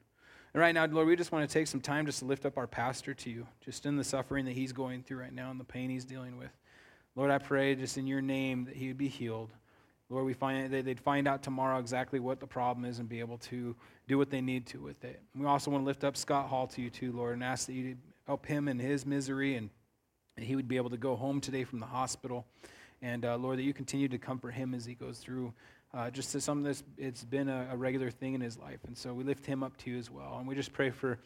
[0.54, 2.56] And right now, Lord, we just want to take some time just to lift up
[2.56, 5.58] our pastor to you, just in the suffering that he's going through right now and
[5.58, 6.56] the pain he's dealing with.
[7.16, 9.50] Lord, I pray just in your name that he would be healed
[10.08, 13.38] Lord, we find they'd find out tomorrow exactly what the problem is and be able
[13.38, 13.74] to
[14.06, 15.20] do what they need to with it.
[15.34, 17.72] We also want to lift up Scott Hall to you too, Lord, and ask that
[17.72, 19.68] you help him in his misery and,
[20.36, 22.46] and he would be able to go home today from the hospital.
[23.02, 25.52] And uh, Lord, that you continue to comfort him as he goes through
[25.94, 28.80] uh, just to some of this, it's been a, a, regular thing in his life.
[28.86, 30.36] And so we lift him up to you as well.
[30.38, 31.18] And we just pray for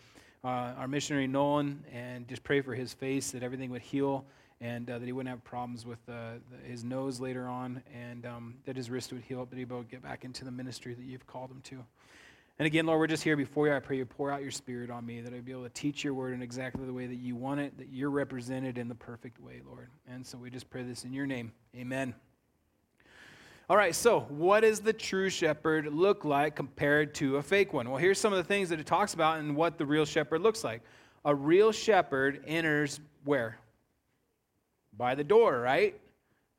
[0.44, 0.46] uh,
[0.78, 4.24] our missionary Nolan and just pray for his face that everything would heal
[4.60, 6.32] and uh, that he wouldn't have problems with uh,
[6.64, 9.88] his nose later on, and um, that his wrist would heal up, that he would
[9.88, 11.84] get back into the ministry that you've called him to.
[12.58, 13.72] And again, Lord, we're just here before you.
[13.72, 16.04] I pray you pour out your spirit on me, that I'd be able to teach
[16.04, 18.94] your word in exactly the way that you want it, that you're represented in the
[18.94, 19.88] perfect way, Lord.
[20.06, 21.52] And so we just pray this in your name.
[21.74, 22.14] Amen.
[23.70, 27.88] All right, so what does the true shepherd look like compared to a fake one?
[27.88, 30.42] Well, here's some of the things that it talks about and what the real shepherd
[30.42, 30.82] looks like.
[31.24, 33.58] A real shepherd enters where?
[35.00, 35.98] By the door, right?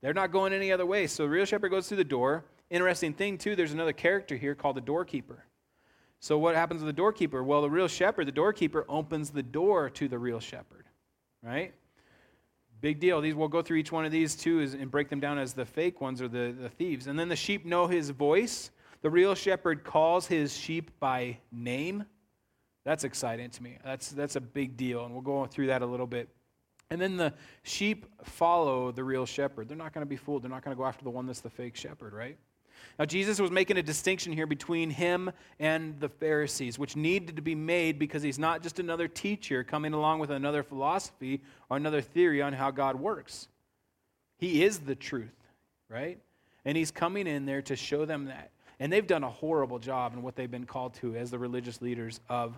[0.01, 1.05] They're not going any other way.
[1.05, 2.43] So the real shepherd goes through the door.
[2.71, 5.45] Interesting thing, too, there's another character here called the doorkeeper.
[6.19, 7.43] So what happens to the doorkeeper?
[7.43, 10.85] Well, the real shepherd, the doorkeeper, opens the door to the real shepherd,
[11.43, 11.71] right?
[12.81, 13.21] Big deal.
[13.21, 15.53] These we'll go through each one of these too is, and break them down as
[15.53, 17.05] the fake ones or the, the thieves.
[17.05, 18.71] And then the sheep know his voice.
[19.03, 22.05] The real shepherd calls his sheep by name.
[22.85, 23.77] That's exciting to me.
[23.85, 26.27] That's that's a big deal, and we'll go through that a little bit.
[26.91, 29.69] And then the sheep follow the real shepherd.
[29.69, 30.43] They're not going to be fooled.
[30.43, 32.37] They're not going to go after the one that's the fake shepherd, right?
[32.99, 37.41] Now, Jesus was making a distinction here between him and the Pharisees, which needed to
[37.41, 42.01] be made because he's not just another teacher coming along with another philosophy or another
[42.01, 43.47] theory on how God works.
[44.37, 45.33] He is the truth,
[45.87, 46.19] right?
[46.65, 48.51] And he's coming in there to show them that.
[48.81, 51.81] And they've done a horrible job in what they've been called to as the religious
[51.81, 52.57] leaders of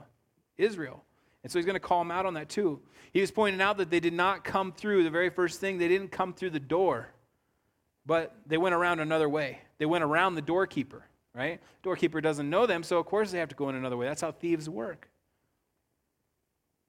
[0.57, 1.03] Israel.
[1.43, 2.79] And so he's going to call them out on that too.
[3.11, 5.87] He was pointing out that they did not come through the very first thing, they
[5.87, 7.09] didn't come through the door,
[8.05, 9.59] but they went around another way.
[9.77, 11.59] They went around the doorkeeper, right?
[11.83, 14.07] Doorkeeper doesn't know them, so of course they have to go in another way.
[14.07, 15.09] That's how thieves work.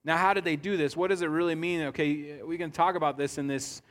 [0.04, 0.96] Now, how did they do this?
[0.96, 1.82] What does it really mean?
[1.82, 3.82] Okay, we can talk about this in this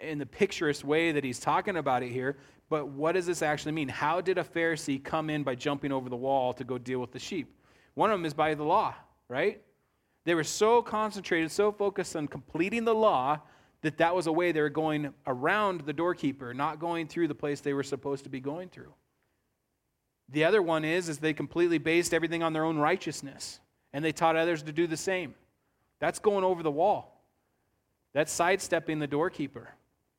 [0.00, 2.38] in the picturesque way that he's talking about it here,
[2.70, 3.88] but what does this actually mean?
[3.88, 7.12] How did a Pharisee come in by jumping over the wall to go deal with
[7.12, 7.52] the sheep?
[7.92, 8.94] One of them is by the law,
[9.28, 9.60] right?
[10.24, 13.40] They were so concentrated, so focused on completing the law
[13.82, 17.34] that that was a way they were going around the doorkeeper, not going through the
[17.34, 18.94] place they were supposed to be going through.
[20.30, 23.60] The other one is is they completely based everything on their own righteousness
[23.92, 25.34] and they taught others to do the same.
[26.00, 27.22] That's going over the wall.
[28.14, 29.68] That's sidestepping the doorkeeper.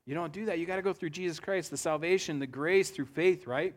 [0.06, 0.60] You don't do that.
[0.60, 3.74] You got to go through Jesus Christ, the salvation, the grace through faith, right?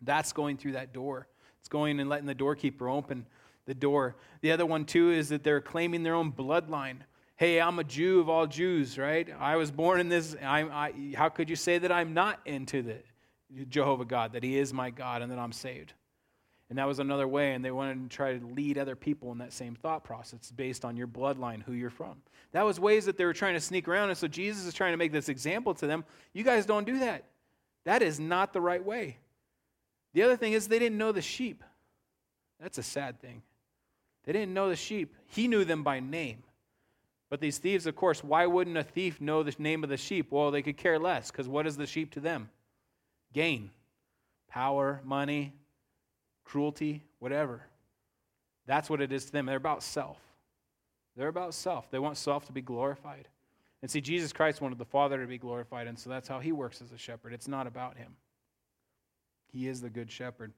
[0.00, 1.28] That's going through that door.
[1.60, 3.24] It's going and letting the doorkeeper open
[3.66, 4.16] the door.
[4.40, 6.98] The other one, too, is that they're claiming their own bloodline.
[7.36, 9.28] Hey, I'm a Jew of all Jews, right?
[9.38, 10.36] I was born in this.
[10.42, 12.96] I'm, I, how could you say that I'm not into the
[13.68, 15.92] Jehovah God, that He is my God, and that I'm saved?
[16.72, 19.38] And that was another way, and they wanted to try to lead other people in
[19.38, 22.22] that same thought process based on your bloodline, who you're from.
[22.52, 24.92] That was ways that they were trying to sneak around, and so Jesus is trying
[24.92, 26.04] to make this example to them.
[26.32, 27.24] You guys don't do that.
[27.84, 29.18] That is not the right way.
[30.14, 31.62] The other thing is they didn't know the sheep.
[32.58, 33.42] That's a sad thing.
[34.24, 35.14] They didn't know the sheep.
[35.26, 36.42] He knew them by name.
[37.28, 40.30] But these thieves, of course, why wouldn't a thief know the name of the sheep?
[40.30, 42.50] Well, they could care less, because what is the sheep to them?
[43.32, 43.70] Gain,
[44.48, 45.54] power, money,
[46.44, 47.62] cruelty, whatever.
[48.66, 49.46] That's what it is to them.
[49.46, 50.18] They're about self.
[51.16, 51.90] They're about self.
[51.90, 53.28] They want self to be glorified.
[53.80, 56.52] And see, Jesus Christ wanted the Father to be glorified, and so that's how he
[56.52, 57.32] works as a shepherd.
[57.32, 58.14] It's not about him.
[59.50, 60.52] He is the good shepherd.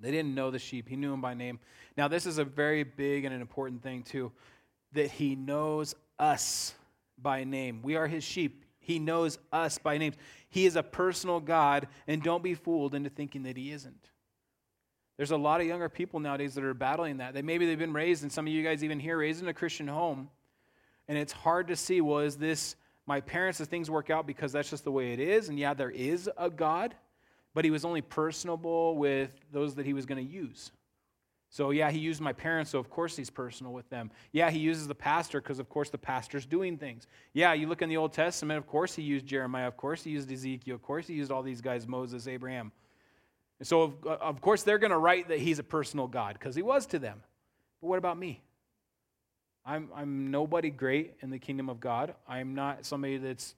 [0.00, 0.88] They didn't know the sheep.
[0.88, 1.60] He knew them by name.
[1.96, 4.32] Now, this is a very big and an important thing, too,
[4.92, 6.74] that he knows us
[7.20, 7.82] by name.
[7.82, 8.64] We are his sheep.
[8.80, 10.16] He knows us by names.
[10.48, 14.10] He is a personal God, and don't be fooled into thinking that he isn't.
[15.16, 17.32] There's a lot of younger people nowadays that are battling that.
[17.32, 19.54] They maybe they've been raised, and some of you guys even here, raised in a
[19.54, 20.30] Christian home,
[21.06, 22.74] and it's hard to see, well, is this
[23.06, 25.48] my parents, as things work out because that's just the way it is?
[25.48, 26.94] And yeah, there is a God,
[27.54, 30.72] but he was only personable with those that he was going to use.
[31.50, 34.10] So, yeah, he used my parents, so of course he's personal with them.
[34.32, 37.06] Yeah, he uses the pastor because, of course, the pastor's doing things.
[37.34, 40.10] Yeah, you look in the Old Testament, of course he used Jeremiah, of course he
[40.10, 42.72] used Ezekiel, of course he used all these guys, Moses, Abraham.
[43.58, 46.38] And so, of, uh, of course, they're going to write that he's a personal God
[46.38, 47.22] because he was to them.
[47.82, 48.42] But what about me?
[49.66, 52.14] I'm, I'm nobody great in the kingdom of God.
[52.26, 53.54] I'm not somebody that's,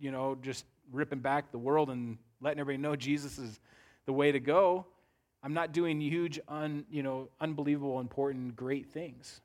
[0.00, 3.60] you know, just ripping back the world and letting everybody know Jesus is
[4.06, 4.86] the way to go.
[5.42, 9.40] I'm not doing huge, un, you know, unbelievable, important, great things.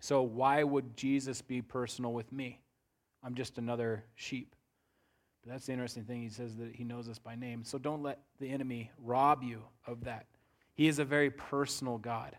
[0.00, 2.60] So why would Jesus be personal with me?
[3.24, 4.54] I'm just another sheep.
[5.44, 6.22] But That's the interesting thing.
[6.22, 7.64] He says that he knows us by name.
[7.64, 10.26] So don't let the enemy rob you of that.
[10.74, 12.36] He is a very personal God,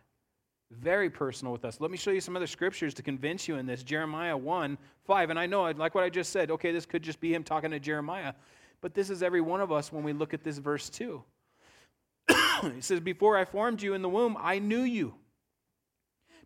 [0.72, 1.82] very personal with us.
[1.82, 3.84] Let me show you some other scriptures to convince you in this.
[3.84, 5.30] Jeremiah 1 5.
[5.30, 7.72] And I know, like what I just said, okay, this could just be him talking
[7.72, 8.34] to Jeremiah,
[8.82, 11.24] but this is every one of us when we look at this verse too.
[12.62, 15.16] he says, Before I formed you in the womb, I knew you.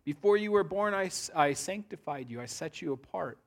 [0.04, 3.38] Before you were born, I, I sanctified you, I set you apart.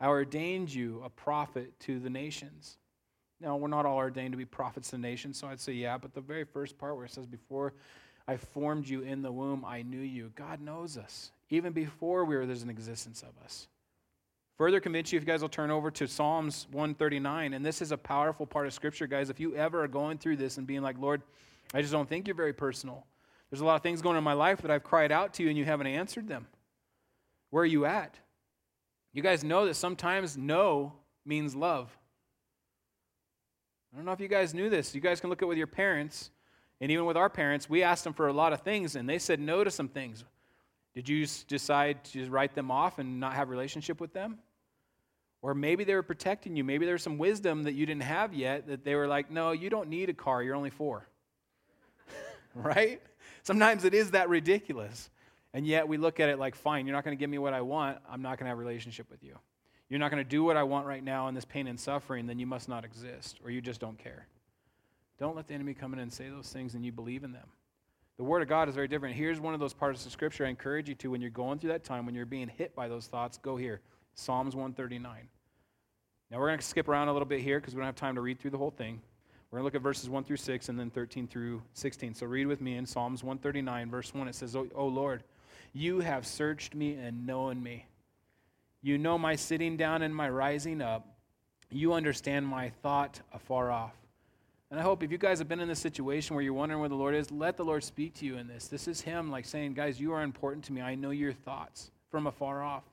[0.00, 2.76] I ordained you a prophet to the nations.
[3.40, 6.14] Now, we're not all ordained to be prophets to nations, so I'd say, yeah, but
[6.14, 7.74] the very first part where it says, Before
[8.26, 10.32] I formed you in the womb, I knew you.
[10.34, 13.68] God knows us, even before we were, there's an existence of us.
[14.56, 17.90] Further convince you, if you guys will turn over to Psalms 139, and this is
[17.90, 19.28] a powerful part of Scripture, guys.
[19.28, 21.22] If you ever are going through this and being like, Lord,
[21.72, 23.04] I just don't think you're very personal.
[23.50, 25.42] There's a lot of things going on in my life that I've cried out to
[25.42, 26.46] you and you haven't answered them.
[27.50, 28.16] Where are you at?
[29.12, 30.92] You guys know that sometimes no
[31.24, 31.96] means love.
[33.92, 34.94] I don't know if you guys knew this.
[34.94, 36.30] You guys can look at with your parents,
[36.80, 39.18] and even with our parents, we asked them for a lot of things, and they
[39.18, 40.24] said no to some things.
[40.94, 44.38] Did you decide to just write them off and not have relationship with them?
[45.44, 46.64] Or maybe they were protecting you.
[46.64, 49.68] Maybe there's some wisdom that you didn't have yet that they were like, no, you
[49.68, 50.42] don't need a car.
[50.42, 51.06] You're only four.
[52.54, 53.02] right?
[53.42, 55.10] Sometimes it is that ridiculous.
[55.52, 57.52] And yet we look at it like, fine, you're not going to give me what
[57.52, 57.98] I want.
[58.10, 59.36] I'm not going to have a relationship with you.
[59.90, 62.26] You're not going to do what I want right now in this pain and suffering,
[62.26, 64.26] then you must not exist, or you just don't care.
[65.18, 67.48] Don't let the enemy come in and say those things and you believe in them.
[68.16, 69.14] The Word of God is very different.
[69.14, 71.72] Here's one of those parts of Scripture I encourage you to when you're going through
[71.72, 73.82] that time, when you're being hit by those thoughts, go here
[74.14, 75.28] Psalms 139.
[76.30, 78.14] Now we're going to skip around a little bit here because we don't have time
[78.14, 79.00] to read through the whole thing.
[79.50, 82.14] We're going to look at verses 1 through 6 and then 13 through 16.
[82.14, 84.26] So read with me in Psalms 139, verse 1.
[84.26, 85.22] It says, "O Lord,
[85.72, 87.86] you have searched me and known me.
[88.80, 91.06] You know my sitting down and my rising up.
[91.70, 93.94] You understand my thought afar off.
[94.70, 96.88] And I hope if you guys have been in this situation where you're wondering where
[96.88, 98.68] the Lord is, let the Lord speak to you in this.
[98.68, 100.80] This is Him like saying, Guys, you are important to me.
[100.80, 102.84] I know your thoughts from afar off.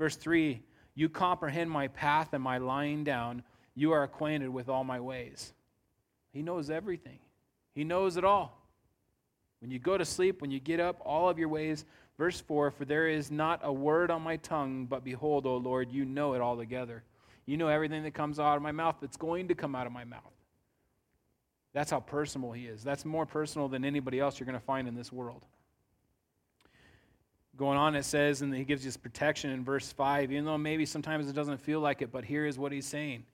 [0.00, 0.62] Verse 3
[0.94, 3.44] You comprehend my path and my lying down.
[3.76, 5.52] You are acquainted with all my ways.
[6.32, 7.20] He knows everything,
[7.74, 8.56] He knows it all.
[9.60, 11.84] When you go to sleep, when you get up, all of your ways.
[12.16, 15.92] Verse 4 For there is not a word on my tongue, but behold, O Lord,
[15.92, 17.04] you know it altogether.
[17.44, 19.92] You know everything that comes out of my mouth that's going to come out of
[19.92, 20.32] my mouth.
[21.74, 22.82] That's how personal he is.
[22.82, 25.44] That's more personal than anybody else you're going to find in this world.
[27.60, 30.86] Going on, it says, and he gives you protection in verse 5, even though maybe
[30.86, 33.24] sometimes it doesn't feel like it, but here is what he's saying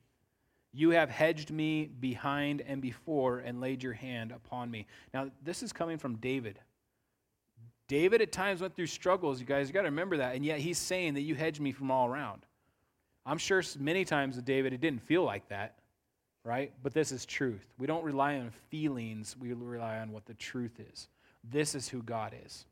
[0.73, 4.87] you have hedged me behind and before and laid your hand upon me.
[5.15, 6.59] Now, this is coming from David.
[7.89, 9.69] David at times went through struggles, you guys.
[9.69, 10.35] You got to remember that.
[10.35, 12.43] And yet he's saying that you hedged me from all around.
[13.25, 15.79] I'm sure many times with David it didn't feel like that,
[16.45, 16.73] right?
[16.83, 17.65] But this is truth.
[17.79, 21.09] We don't rely on feelings, we rely on what the truth is.
[21.43, 22.67] This is who God is.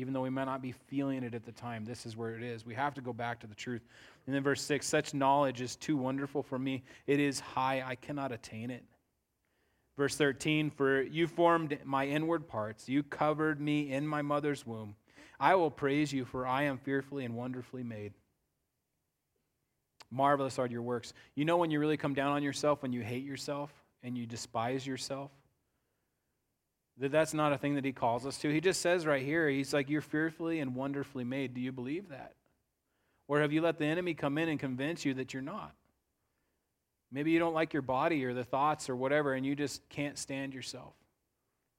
[0.00, 2.42] Even though we might not be feeling it at the time, this is where it
[2.42, 2.64] is.
[2.64, 3.82] We have to go back to the truth.
[4.26, 6.82] And then verse 6 such knowledge is too wonderful for me.
[7.06, 8.82] It is high, I cannot attain it.
[9.98, 14.96] Verse 13 For you formed my inward parts, you covered me in my mother's womb.
[15.38, 18.14] I will praise you, for I am fearfully and wonderfully made.
[20.10, 21.12] Marvelous are your works.
[21.34, 23.70] You know when you really come down on yourself, when you hate yourself
[24.02, 25.30] and you despise yourself?
[27.00, 28.52] That that's not a thing that he calls us to.
[28.52, 31.54] He just says right here, he's like, You're fearfully and wonderfully made.
[31.54, 32.34] Do you believe that?
[33.26, 35.72] Or have you let the enemy come in and convince you that you're not?
[37.10, 40.18] Maybe you don't like your body or the thoughts or whatever, and you just can't
[40.18, 40.92] stand yourself.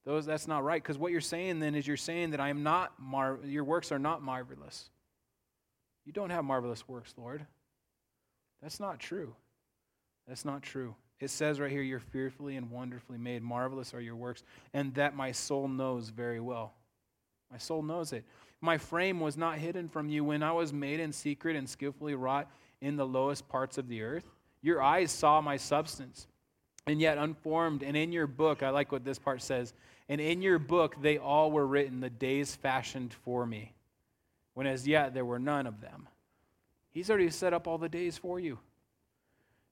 [0.06, 0.82] Those, that's not right.
[0.82, 3.92] Because what you're saying then is you're saying that I am not mar- your works
[3.92, 4.90] are not marvelous.
[6.06, 7.46] You don't have marvelous works, Lord.
[8.62, 9.36] That's not true.
[10.28, 10.96] That's not true.
[11.22, 13.44] It says right here, You're fearfully and wonderfully made.
[13.44, 16.74] Marvelous are your works, and that my soul knows very well.
[17.52, 18.26] My soul knows it.
[18.60, 22.16] My frame was not hidden from you when I was made in secret and skillfully
[22.16, 22.50] wrought
[22.82, 24.26] in the lowest parts of the earth.
[24.62, 26.28] Your eyes saw my substance,
[26.88, 27.84] and yet unformed.
[27.84, 29.74] And in your book, I like what this part says,
[30.10, 33.74] and in your book they all were written, the days fashioned for me,
[34.56, 36.08] when as yet there were none of them.
[36.90, 38.60] He's already set up all the days for you.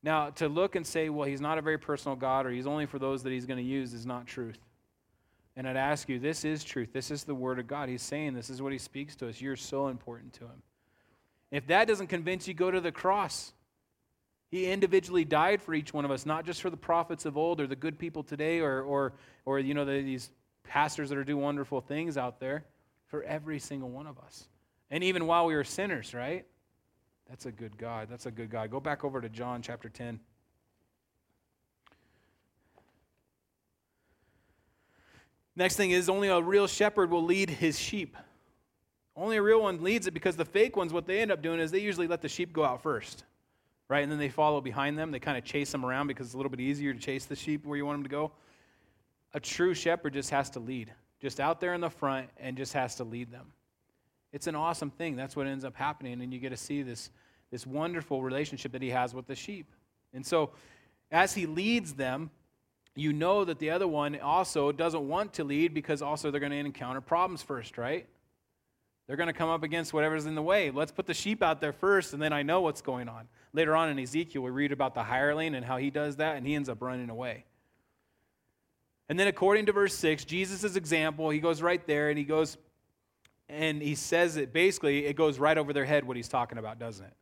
[0.01, 2.85] Now, to look and say, well, he's not a very personal God or he's only
[2.85, 4.59] for those that he's going to use is not truth.
[5.59, 6.93] And I'd ask you, this is truth.
[6.93, 7.89] This is the Word of God.
[7.89, 9.41] He's saying this is what He speaks to us.
[9.41, 10.63] You're so important to Him.
[11.51, 13.51] If that doesn't convince you, go to the cross.
[14.51, 17.59] He individually died for each one of us, not just for the prophets of old
[17.59, 20.29] or the good people today or, or, or you know, the, these
[20.63, 22.63] pastors that are doing wonderful things out there,
[23.07, 24.47] for every single one of us.
[24.89, 26.45] And even while we were sinners, right?
[27.29, 28.07] That's a good God.
[28.09, 28.71] That's a good God.
[28.71, 30.19] Go back over to John chapter 10.
[35.55, 38.17] Next thing is only a real shepherd will lead his sheep.
[39.15, 41.59] Only a real one leads it because the fake ones, what they end up doing
[41.59, 43.25] is they usually let the sheep go out first,
[43.89, 44.01] right?
[44.01, 45.11] And then they follow behind them.
[45.11, 47.35] They kind of chase them around because it's a little bit easier to chase the
[47.35, 48.31] sheep where you want them to go.
[49.33, 52.73] A true shepherd just has to lead, just out there in the front and just
[52.73, 53.51] has to lead them.
[54.31, 55.15] It's an awesome thing.
[55.15, 56.21] That's what ends up happening.
[56.21, 57.09] And you get to see this,
[57.51, 59.73] this wonderful relationship that he has with the sheep.
[60.13, 60.51] And so,
[61.11, 62.29] as he leads them,
[62.95, 66.51] you know that the other one also doesn't want to lead because also they're going
[66.51, 68.07] to encounter problems first, right?
[69.07, 70.69] They're going to come up against whatever's in the way.
[70.69, 73.27] Let's put the sheep out there first, and then I know what's going on.
[73.53, 76.45] Later on in Ezekiel, we read about the hireling and how he does that, and
[76.45, 77.45] he ends up running away.
[79.07, 82.57] And then, according to verse 6, Jesus' example, he goes right there and he goes,
[83.49, 86.79] and he says it basically, it goes right over their head what he's talking about,
[86.79, 87.13] doesn't it?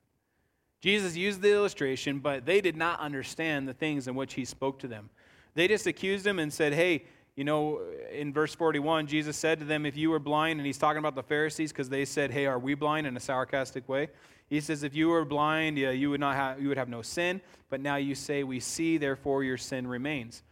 [0.81, 4.79] Jesus used the illustration, but they did not understand the things in which he spoke
[4.79, 5.09] to them.
[5.55, 7.05] They just accused him and said, Hey,
[7.35, 10.77] you know, in verse 41, Jesus said to them, If you were blind, and he's
[10.77, 14.09] talking about the Pharisees because they said, Hey, are we blind in a sarcastic way?
[14.49, 17.01] He says, If you were blind, yeah, you, would not have, you would have no
[17.01, 20.43] sin, but now you say, We see, therefore your sin remains.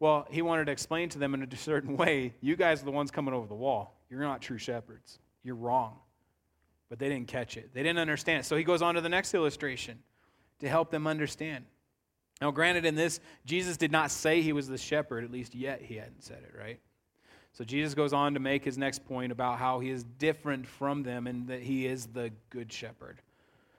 [0.00, 2.92] Well, he wanted to explain to them in a certain way, You guys are the
[2.92, 4.00] ones coming over the wall.
[4.08, 5.18] You're not true shepherds.
[5.44, 5.98] You're wrong.
[6.88, 8.44] But they didn't catch it, they didn't understand it.
[8.44, 9.98] So he goes on to the next illustration
[10.60, 11.64] to help them understand.
[12.40, 15.80] Now, granted, in this, Jesus did not say he was the shepherd, at least yet
[15.82, 16.80] he hadn't said it, right?
[17.52, 21.04] So Jesus goes on to make his next point about how he is different from
[21.04, 23.20] them and that he is the good shepherd.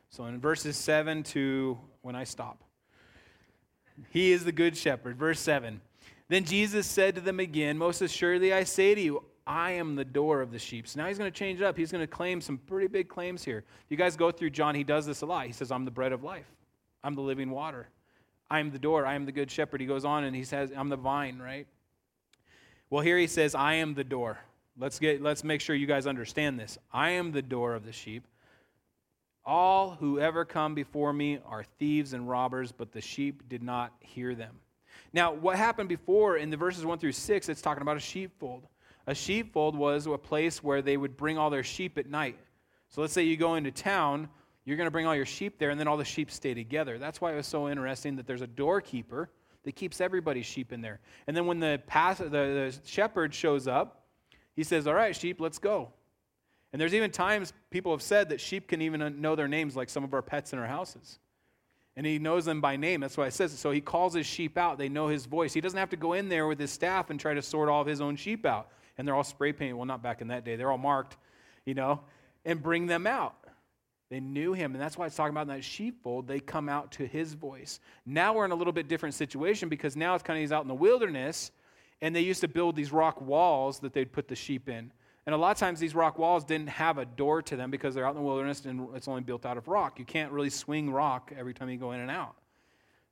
[0.09, 2.63] So in verses 7 to when I stop,
[4.11, 5.17] he is the good shepherd.
[5.17, 5.81] Verse 7
[6.29, 10.05] Then Jesus said to them again, Most assuredly I say to you, I am the
[10.05, 10.87] door of the sheep.
[10.87, 11.77] So now he's going to change it up.
[11.77, 13.63] He's going to claim some pretty big claims here.
[13.89, 15.45] You guys go through John, he does this a lot.
[15.45, 16.47] He says, I'm the bread of life,
[17.03, 17.87] I'm the living water.
[18.49, 19.05] I am the door.
[19.05, 19.81] I am the good shepherd.
[19.81, 21.67] He goes on and he says, I'm the vine, right?
[22.89, 24.37] Well, here he says, I am the door.
[24.77, 26.77] Let's get let's make sure you guys understand this.
[26.93, 28.27] I am the door of the sheep.
[29.45, 33.93] All who ever come before me are thieves and robbers, but the sheep did not
[33.99, 34.55] hear them.
[35.13, 38.63] Now, what happened before in the verses 1 through 6, it's talking about a sheepfold.
[39.07, 42.39] A sheepfold was a place where they would bring all their sheep at night.
[42.89, 44.29] So let's say you go into town,
[44.65, 46.97] you're going to bring all your sheep there, and then all the sheep stay together.
[46.97, 49.29] That's why it was so interesting that there's a doorkeeper
[49.63, 50.99] that keeps everybody's sheep in there.
[51.27, 54.05] And then when the, pass, the, the shepherd shows up,
[54.55, 55.89] he says, All right, sheep, let's go.
[56.71, 59.89] And there's even times people have said that sheep can even know their names, like
[59.89, 61.19] some of our pets in our houses.
[61.95, 62.99] And he knows them by name.
[62.99, 63.57] That's why it says it.
[63.57, 64.77] So he calls his sheep out.
[64.77, 65.53] They know his voice.
[65.53, 67.79] He doesn't have to go in there with his staff and try to sort all
[67.81, 68.69] of his own sheep out.
[68.97, 69.75] And they're all spray painted.
[69.75, 70.55] Well, not back in that day.
[70.55, 71.17] They're all marked,
[71.65, 72.01] you know,
[72.45, 73.35] and bring them out.
[74.09, 76.91] They knew him, and that's why it's talking about in that sheepfold, they come out
[76.93, 77.79] to his voice.
[78.05, 80.61] Now we're in a little bit different situation because now it's kind of he's out
[80.61, 81.51] in the wilderness,
[82.01, 84.91] and they used to build these rock walls that they'd put the sheep in.
[85.25, 87.95] And a lot of times these rock walls didn't have a door to them because
[87.95, 89.97] they're out in the wilderness and it's only built out of rock.
[89.97, 92.35] You can't really swing rock every time you go in and out.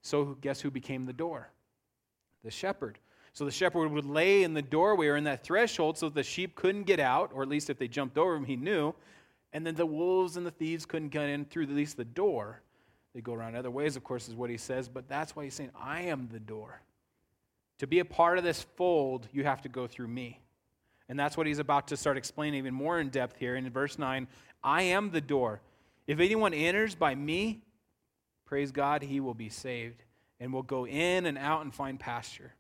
[0.04, 1.50] So guess who became the door?
[2.44, 3.00] The shepherd.
[3.34, 6.56] So the shepherd would lay in the doorway or in that threshold so the sheep
[6.56, 8.94] couldn't get out, or at least if they jumped over him, he knew.
[9.52, 12.62] And then the wolves and the thieves couldn't get in through at least the door.
[13.14, 15.54] They go around other ways, of course, is what he says, but that's why he's
[15.54, 16.82] saying, I am the door.
[17.80, 20.40] To be a part of this fold, you have to go through me.
[21.10, 23.56] And that's what he's about to start explaining even more in depth here.
[23.56, 24.28] in verse 9,
[24.64, 25.60] I am the door.
[26.08, 27.62] If anyone enters by me,
[28.46, 30.04] praise God, he will be saved
[30.40, 32.54] and will go in and out and find pasture.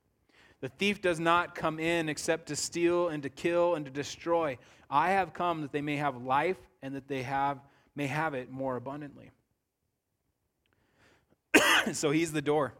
[0.63, 4.57] The thief does not come in except to steal and to kill and to destroy.
[4.89, 7.59] I have come that they may have life and that they have,
[7.97, 9.31] may have it more abundantly.
[11.91, 12.73] so he's the door.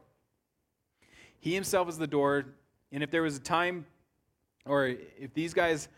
[1.42, 2.46] He himself is the door.
[2.94, 3.86] And if there was a time,
[4.66, 4.88] or
[5.20, 5.90] if these guys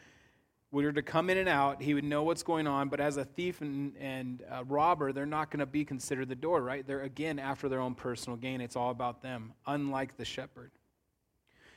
[0.71, 2.89] were to come in and out, he would know what's going on.
[2.89, 6.35] But as a thief and, and a robber, they're not going to be considered the
[6.35, 6.83] door, right?
[6.87, 8.59] They're, again, after their own personal gain.
[8.59, 10.71] It's all about them, unlike the shepherd.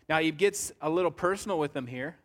[0.08, 2.16] Now, he gets a little personal with them here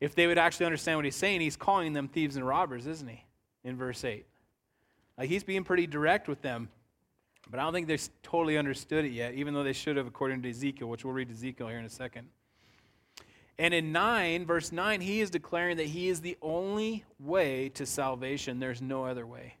[0.00, 3.08] if they would actually understand what he's saying, he's calling them thieves and robbers, isn't
[3.08, 3.24] he?
[3.64, 4.26] In verse 8.
[5.16, 6.68] Like he's being pretty direct with them,
[7.50, 10.42] but I don't think they totally understood it yet, even though they should have, according
[10.42, 12.28] to Ezekiel, which we'll read Ezekiel here in a second.
[13.58, 17.86] And in 9, verse 9, he is declaring that he is the only way to
[17.86, 18.60] salvation.
[18.60, 19.54] There's no other way.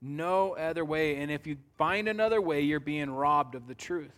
[0.00, 1.16] No other way.
[1.16, 4.14] And if you find another way, you're being robbed of the truth.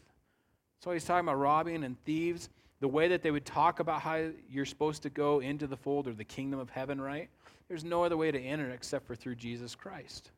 [0.82, 2.48] So he's talking about robbing and thieves
[2.80, 6.06] the way that they would talk about how you're supposed to go into the fold
[6.06, 7.28] or the kingdom of heaven, right?
[7.66, 10.30] There's no other way to enter except for through Jesus Christ.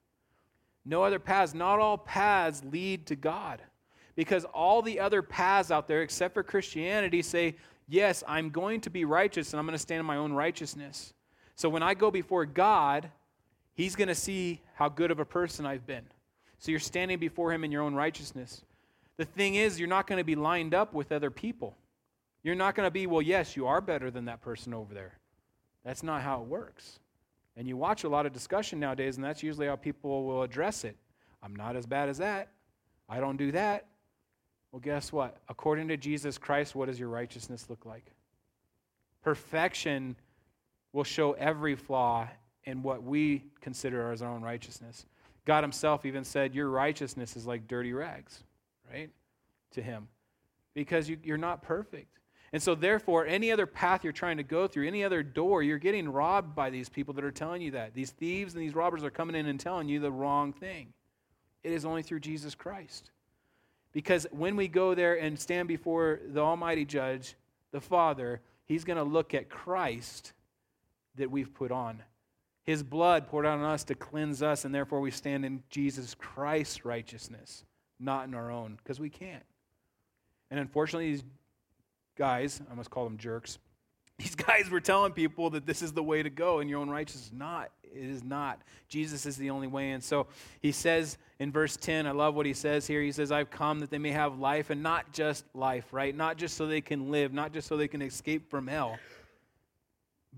[0.85, 1.55] No other paths.
[1.55, 3.61] Not all paths lead to God.
[4.17, 7.57] Because all the other paths out there, except for Christianity, say
[7.89, 11.13] yes, I'm going to be righteous and I'm going to stand in my own righteousness.
[11.55, 13.11] So when I go before God,
[13.75, 16.05] He's going to see how good of a person I've been.
[16.59, 18.63] So you're standing before Him in your own righteousness.
[19.21, 21.77] The thing is, you're not going to be lined up with other people.
[22.43, 25.13] You're not going to be, well, yes, you are better than that person over there.
[25.85, 27.01] That's not how it works.
[27.55, 30.85] And you watch a lot of discussion nowadays, and that's usually how people will address
[30.85, 30.97] it.
[31.43, 32.49] I'm not as bad as that.
[33.11, 33.89] I don't do that.
[34.73, 35.37] Well, guess what?
[35.51, 38.07] According to Jesus Christ, what does your righteousness look like?
[39.23, 40.17] Perfection
[40.95, 42.27] will show every flaw
[42.65, 45.05] in what we consider as our own righteousness.
[45.45, 48.45] God Himself even said, Your righteousness is like dirty rags,
[48.91, 49.11] right?
[49.73, 50.09] To Him.
[50.75, 52.19] Because you, you're not perfect.
[52.53, 55.79] And so, therefore, any other path you're trying to go through, any other door, you're
[55.79, 57.95] getting robbed by these people that are telling you that.
[57.95, 60.93] These thieves and these robbers are coming in and telling you the wrong thing.
[61.63, 63.11] It is only through Jesus Christ.
[63.93, 67.37] Because when we go there and stand before the Almighty Judge,
[67.73, 70.33] the Father, He's going to look at Christ
[71.17, 72.03] that we've put on.
[72.63, 76.15] His blood poured out on us to cleanse us, and therefore we stand in Jesus
[76.15, 77.65] Christ's righteousness,
[78.01, 79.45] not in our own, because we can't.
[80.51, 81.25] And unfortunately, these
[82.17, 83.59] guys, I must call them jerks,
[84.21, 86.91] these guys were telling people that this is the way to go in your own
[86.91, 87.31] righteousness.
[87.33, 87.71] Not.
[87.83, 88.61] It is not.
[88.89, 89.93] Jesus is the only way.
[89.93, 90.27] And so
[90.61, 93.01] he says in verse 10, I love what he says here.
[93.01, 96.15] He says, I've come that they may have life, and not just life, right?
[96.15, 98.99] Not just so they can live, not just so they can escape from hell,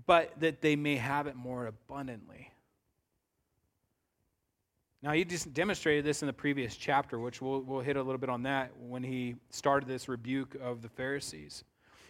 [0.05, 2.52] but that they may have it more abundantly.
[5.03, 8.17] Now, he just demonstrated this in the previous chapter, which we'll, we'll hit a little
[8.17, 11.65] bit on that when he started this rebuke of the Pharisees.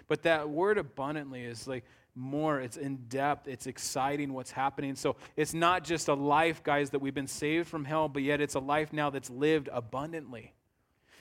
[0.08, 4.96] But that word abundantly is like more, it's in depth, it's exciting what's happening.
[4.96, 8.40] So it's not just a life, guys, that we've been saved from hell, but yet
[8.40, 10.54] it's a life now that's lived abundantly.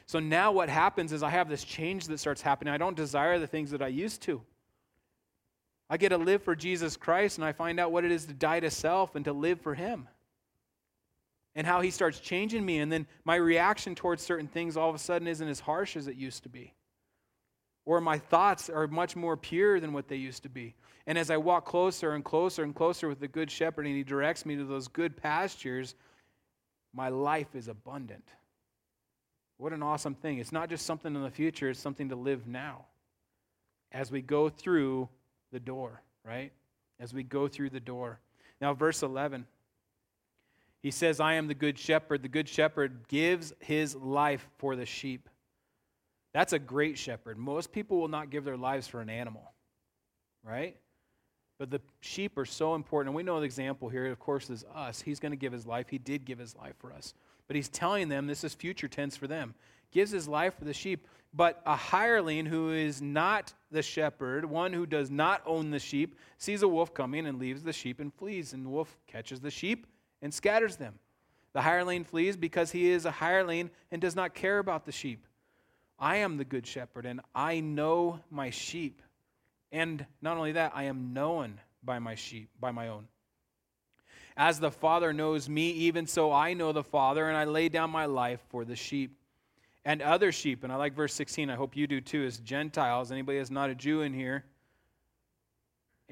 [0.04, 2.74] So now what happens is I have this change that starts happening.
[2.74, 4.42] I don't desire the things that I used to.
[5.88, 8.34] I get to live for Jesus Christ and I find out what it is to
[8.34, 10.06] die to self and to live for Him
[11.54, 12.78] and how he starts changing me.
[12.78, 16.06] And then my reaction towards certain things all of a sudden isn't as harsh as
[16.06, 16.74] it used to be.
[17.84, 20.74] Or my thoughts are much more pure than what they used to be.
[21.06, 24.04] And as I walk closer and closer and closer with the Good Shepherd and he
[24.04, 25.94] directs me to those good pastures,
[26.94, 28.28] my life is abundant.
[29.56, 30.38] What an awesome thing.
[30.38, 32.86] It's not just something in the future, it's something to live now
[33.90, 35.08] as we go through
[35.52, 36.52] the door, right?
[36.98, 38.20] As we go through the door.
[38.60, 39.46] Now, verse 11.
[40.82, 42.22] He says, I am the good shepherd.
[42.22, 45.28] The good shepherd gives his life for the sheep.
[46.34, 47.38] That's a great shepherd.
[47.38, 49.52] Most people will not give their lives for an animal,
[50.42, 50.76] right?
[51.58, 53.10] But the sheep are so important.
[53.10, 55.00] And we know the example here, of course, is us.
[55.00, 55.88] He's going to give his life.
[55.88, 57.14] He did give his life for us.
[57.46, 59.54] But he's telling them this is future tense for them.
[59.92, 61.06] Gives his life for the sheep.
[61.34, 66.16] But a hireling who is not the shepherd, one who does not own the sheep,
[66.38, 68.52] sees a wolf coming and leaves the sheep and flees.
[68.52, 69.86] And the wolf catches the sheep
[70.22, 70.94] and scatters them.
[71.52, 75.26] The hireling flees because he is a hireling and does not care about the sheep.
[75.98, 79.02] I am the good shepherd, and I know my sheep.
[79.70, 83.06] And not only that, I am known by my sheep, by my own.
[84.36, 87.90] As the Father knows me, even so I know the Father, and I lay down
[87.90, 89.18] my life for the sheep.
[89.84, 93.12] And other sheep, and I like verse 16, I hope you do too, as Gentiles.
[93.12, 94.44] Anybody that's not a Jew in here?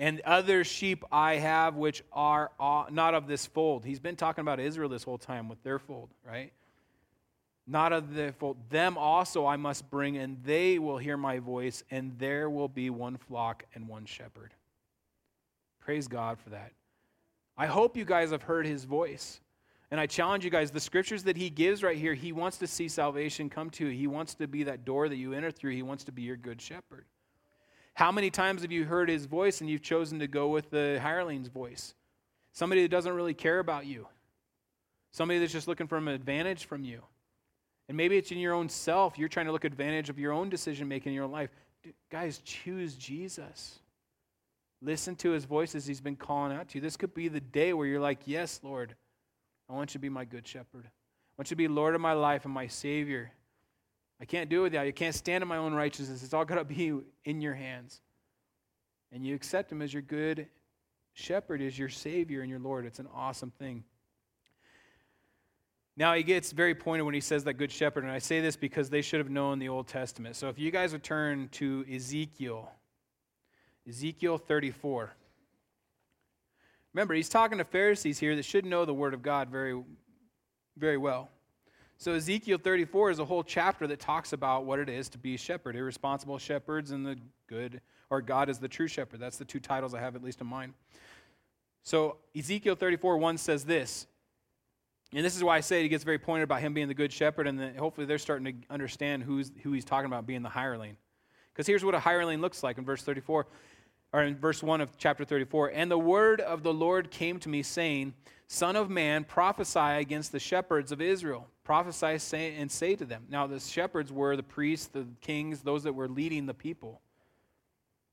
[0.00, 3.84] And other sheep I have which are uh, not of this fold.
[3.84, 6.52] He's been talking about Israel this whole time with their fold, right?
[7.66, 8.56] Not of the fold.
[8.70, 12.88] Them also I must bring, and they will hear my voice, and there will be
[12.88, 14.54] one flock and one shepherd.
[15.80, 16.72] Praise God for that.
[17.58, 19.42] I hope you guys have heard his voice.
[19.90, 22.66] And I challenge you guys, the scriptures that he gives right here, he wants to
[22.66, 23.92] see salvation come to you.
[23.92, 25.72] He wants to be that door that you enter through.
[25.72, 27.04] He wants to be your good shepherd.
[27.94, 30.98] How many times have you heard his voice and you've chosen to go with the
[31.02, 31.94] hireling's voice?
[32.52, 34.06] Somebody that doesn't really care about you.
[35.12, 37.02] Somebody that's just looking for an advantage from you.
[37.88, 39.18] And maybe it's in your own self.
[39.18, 41.50] You're trying to look advantage of your own decision making in your life.
[41.82, 43.80] Dude, guys, choose Jesus.
[44.82, 46.82] Listen to his voice as he's been calling out to you.
[46.82, 48.94] This could be the day where you're like, Yes, Lord,
[49.68, 50.84] I want you to be my good shepherd.
[50.86, 53.32] I want you to be Lord of my life and my Savior.
[54.20, 54.88] I can't do it without you.
[54.88, 56.22] I can't stand in my own righteousness.
[56.22, 56.92] It's all got to be
[57.24, 58.00] in your hands.
[59.12, 60.46] And you accept him as your good
[61.14, 62.84] shepherd, as your Savior and your Lord.
[62.84, 63.84] It's an awesome thing.
[65.96, 68.56] Now, he gets very pointed when he says that good shepherd, and I say this
[68.56, 70.36] because they should have known the Old Testament.
[70.36, 72.70] So if you guys would turn to Ezekiel,
[73.88, 75.12] Ezekiel 34.
[76.92, 79.80] Remember, he's talking to Pharisees here that should know the Word of God very,
[80.76, 81.28] very well.
[82.00, 85.34] So, Ezekiel 34 is a whole chapter that talks about what it is to be
[85.34, 89.20] a shepherd, irresponsible shepherds and the good or God is the true shepherd.
[89.20, 90.72] That's the two titles I have, at least in mind.
[91.82, 94.06] So Ezekiel 34 1 says this.
[95.12, 97.12] And this is why I say he gets very pointed about him being the good
[97.12, 100.48] shepherd, and then hopefully they're starting to understand who's, who he's talking about being the
[100.48, 100.96] hireling.
[101.52, 103.46] Because here's what a hireling looks like in verse 34,
[104.12, 105.68] or in verse 1 of chapter 34.
[105.74, 108.14] And the word of the Lord came to me, saying,
[108.46, 111.46] Son of man, prophesy against the shepherds of Israel.
[111.62, 113.24] Prophesy say, and say to them.
[113.28, 117.00] Now, the shepherds were the priests, the kings, those that were leading the people.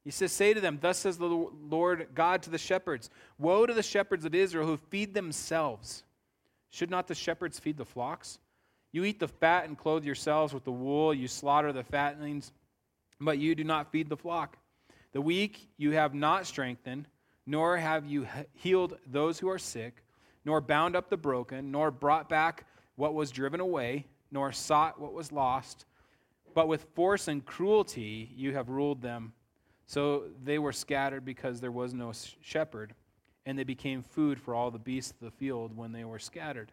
[0.04, 3.74] He says, Say to them, Thus says the Lord God to the shepherds Woe to
[3.74, 6.04] the shepherds of Israel who feed themselves.
[6.70, 8.40] Should not the shepherds feed the flocks?
[8.92, 11.14] You eat the fat and clothe yourselves with the wool.
[11.14, 12.52] You slaughter the fatlings,
[13.20, 14.58] but you do not feed the flock.
[15.14, 17.08] The weak you have not strengthened,
[17.46, 20.04] nor have you healed those who are sick
[20.48, 25.12] nor bound up the broken, nor brought back what was driven away, nor sought what
[25.12, 25.86] was lost.
[26.56, 29.34] But with force and cruelty you have ruled them.
[29.88, 32.96] So they were scattered because there was no shepherd,
[33.46, 36.72] and they became food for all the beasts of the field when they were scattered.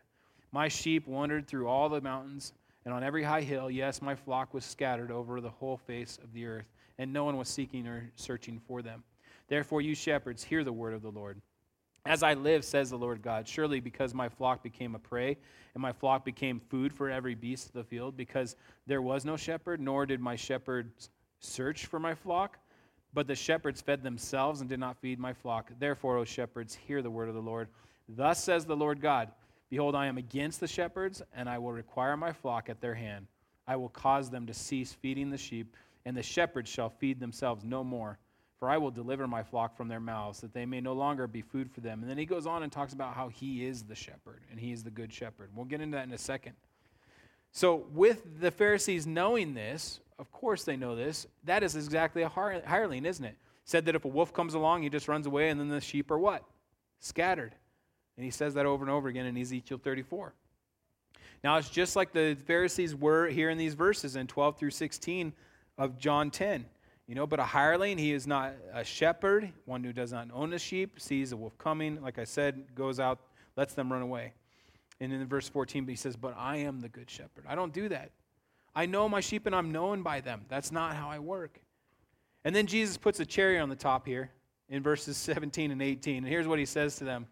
[0.52, 2.52] My sheep wandered through all the mountains,
[2.84, 6.32] and on every high hill, yes, my flock was scattered over the whole face of
[6.32, 9.02] the earth, and no one was seeking or searching for them.
[9.48, 11.40] Therefore, you shepherds, hear the word of the Lord.
[12.06, 15.38] As I live, says the Lord God, surely because my flock became a prey,
[15.74, 19.36] and my flock became food for every beast of the field, because there was no
[19.36, 21.08] shepherd, nor did my shepherds
[21.40, 22.58] search for my flock,
[23.14, 25.70] but the shepherds fed themselves and did not feed my flock.
[25.78, 27.68] Therefore, O shepherds, hear the word of the Lord.
[28.08, 29.30] Thus says the Lord God
[29.70, 33.26] Behold, I am against the shepherds, and I will require my flock at their hand.
[33.66, 35.74] I will cause them to cease feeding the sheep,
[36.04, 38.18] and the shepherds shall feed themselves no more
[38.64, 41.42] for I will deliver my flock from their mouths, that they may no longer be
[41.42, 42.00] food for them.
[42.00, 44.72] And then he goes on and talks about how he is the shepherd, and he
[44.72, 45.50] is the good shepherd.
[45.54, 46.54] We'll get into that in a second.
[47.52, 52.28] So, with the Pharisees knowing this, of course they know this, that is exactly a
[52.28, 53.36] hireling, isn't it?
[53.64, 56.10] Said that if a wolf comes along, he just runs away, and then the sheep
[56.10, 56.42] are what?
[57.00, 57.54] Scattered.
[58.16, 60.32] And he says that over and over again in Ezekiel 34.
[61.42, 65.34] Now, it's just like the Pharisees were here in these verses in 12 through 16
[65.78, 66.66] of John 10.
[67.06, 70.52] You know, but a hireling, he is not a shepherd, one who does not own
[70.54, 73.18] a sheep, sees a wolf coming, like I said, goes out,
[73.56, 74.32] lets them run away.
[75.00, 77.44] And in verse 14, he says, But I am the good shepherd.
[77.46, 78.12] I don't do that.
[78.74, 80.46] I know my sheep and I'm known by them.
[80.48, 81.60] That's not how I work.
[82.44, 84.30] And then Jesus puts a cherry on the top here
[84.68, 86.18] in verses 17 and 18.
[86.18, 87.26] And here's what he says to them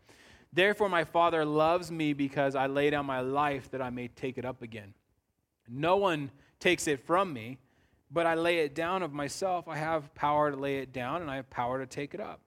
[0.52, 4.36] Therefore, my Father loves me because I lay down my life that I may take
[4.36, 4.92] it up again.
[5.66, 6.30] No one
[6.60, 7.58] takes it from me
[8.12, 9.68] but I lay it down of myself.
[9.68, 12.40] I have power to lay it down, and I have power to take it up.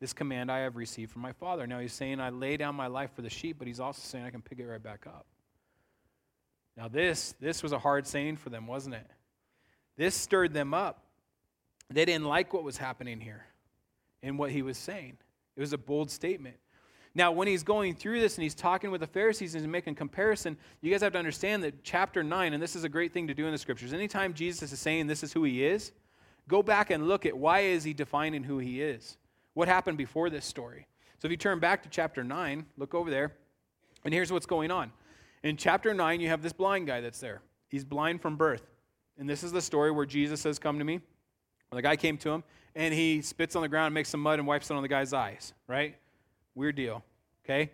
[0.00, 1.66] This command I have received from my Father.
[1.66, 4.24] Now he's saying, I lay down my life for the sheep, but he's also saying,
[4.24, 5.26] I can pick it right back up.
[6.76, 9.06] Now, this, this was a hard saying for them, wasn't it?
[9.96, 11.02] This stirred them up.
[11.90, 13.44] They didn't like what was happening here
[14.22, 15.16] and what he was saying.
[15.56, 16.56] It was a bold statement.
[17.18, 19.96] Now, when he's going through this and he's talking with the Pharisees and he's making
[19.96, 23.26] comparison, you guys have to understand that chapter 9, and this is a great thing
[23.26, 25.90] to do in the scriptures, anytime Jesus is saying this is who he is,
[26.46, 29.16] go back and look at why is he defining who he is?
[29.54, 30.86] What happened before this story?
[31.18, 33.32] So if you turn back to chapter 9, look over there,
[34.04, 34.92] and here's what's going on.
[35.42, 37.42] In chapter 9, you have this blind guy that's there.
[37.66, 38.62] He's blind from birth.
[39.18, 41.00] And this is the story where Jesus says, Come to me.
[41.72, 42.44] the guy came to him,
[42.76, 45.12] and he spits on the ground, makes some mud, and wipes it on the guy's
[45.12, 45.96] eyes, right?
[46.54, 47.02] Weird deal.
[47.48, 47.70] Okay?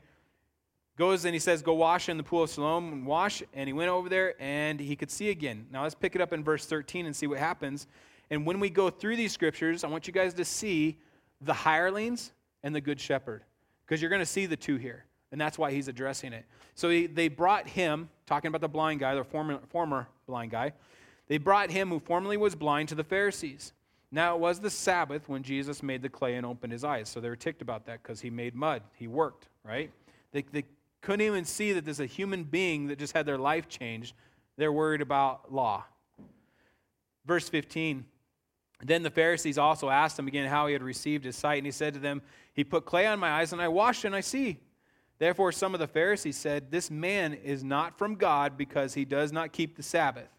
[0.97, 3.43] Goes and he says, Go wash in the pool of Siloam and wash.
[3.53, 5.67] And he went over there and he could see again.
[5.71, 7.87] Now let's pick it up in verse 13 and see what happens.
[8.31, 10.99] And when we go through these scriptures, I want you guys to see
[11.41, 13.43] the hirelings and the good shepherd
[13.85, 15.05] because you're going to see the two here.
[15.33, 16.45] And that's why he's addressing it.
[16.77, 20.73] So he, they brought him, talking about the blind guy, the former, former blind guy,
[21.27, 23.73] they brought him who formerly was blind to the Pharisees.
[24.15, 27.09] Now, it was the Sabbath when Jesus made the clay and opened his eyes.
[27.09, 28.83] So they were ticked about that because he made mud.
[28.95, 29.91] He worked, right?
[30.31, 30.63] They, they
[31.01, 34.15] couldn't even see that there's a human being that just had their life changed.
[34.57, 35.83] They're worried about law.
[37.27, 38.05] Verse 15
[38.85, 41.59] Then the Pharisees also asked him again how he had received his sight.
[41.59, 44.15] And he said to them, He put clay on my eyes, and I washed, and
[44.15, 44.61] I see.
[45.19, 49.33] Therefore, some of the Pharisees said, This man is not from God because he does
[49.33, 50.31] not keep the Sabbath.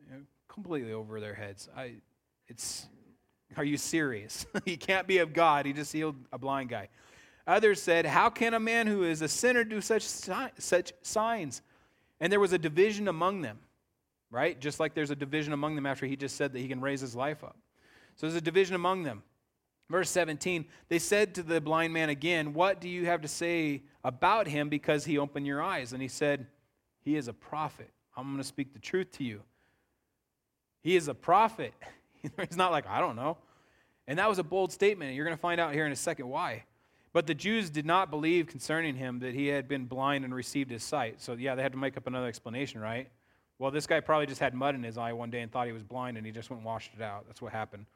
[0.00, 1.70] You know, completely over their heads.
[1.74, 1.94] I,
[2.52, 2.86] it's,
[3.56, 4.44] are you serious?
[4.66, 5.64] he can't be of God.
[5.64, 6.88] He just healed a blind guy.
[7.46, 11.62] Others said, How can a man who is a sinner do such, such signs?
[12.20, 13.58] And there was a division among them,
[14.30, 14.60] right?
[14.60, 17.00] Just like there's a division among them after he just said that he can raise
[17.00, 17.56] his life up.
[18.16, 19.22] So there's a division among them.
[19.90, 23.82] Verse 17, they said to the blind man again, What do you have to say
[24.04, 25.94] about him because he opened your eyes?
[25.94, 26.46] And he said,
[27.00, 27.90] He is a prophet.
[28.14, 29.40] I'm going to speak the truth to you.
[30.82, 31.72] He is a prophet.
[32.48, 33.38] He's not like, I don't know.
[34.06, 35.14] And that was a bold statement.
[35.14, 36.64] You're going to find out here in a second why.
[37.12, 40.70] But the Jews did not believe concerning him that he had been blind and received
[40.70, 41.20] his sight.
[41.20, 43.08] So, yeah, they had to make up another explanation, right?
[43.58, 45.72] Well, this guy probably just had mud in his eye one day and thought he
[45.72, 47.26] was blind and he just went and washed it out.
[47.26, 47.86] That's what happened.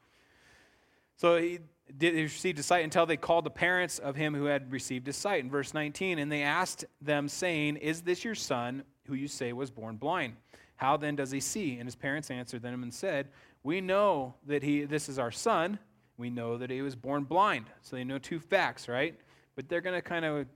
[1.16, 1.60] So he,
[1.96, 5.06] did, he received his sight until they called the parents of him who had received
[5.06, 5.42] his sight.
[5.42, 9.52] In verse 19, and they asked them, saying, Is this your son who you say
[9.54, 10.36] was born blind?
[10.76, 11.78] How then does he see?
[11.78, 13.28] And his parents answered them and said,
[13.66, 15.80] We know that he, this is our son.
[16.16, 17.66] We know that he was born blind.
[17.82, 19.18] So they know two facts, right?
[19.56, 20.46] But they're going to kind of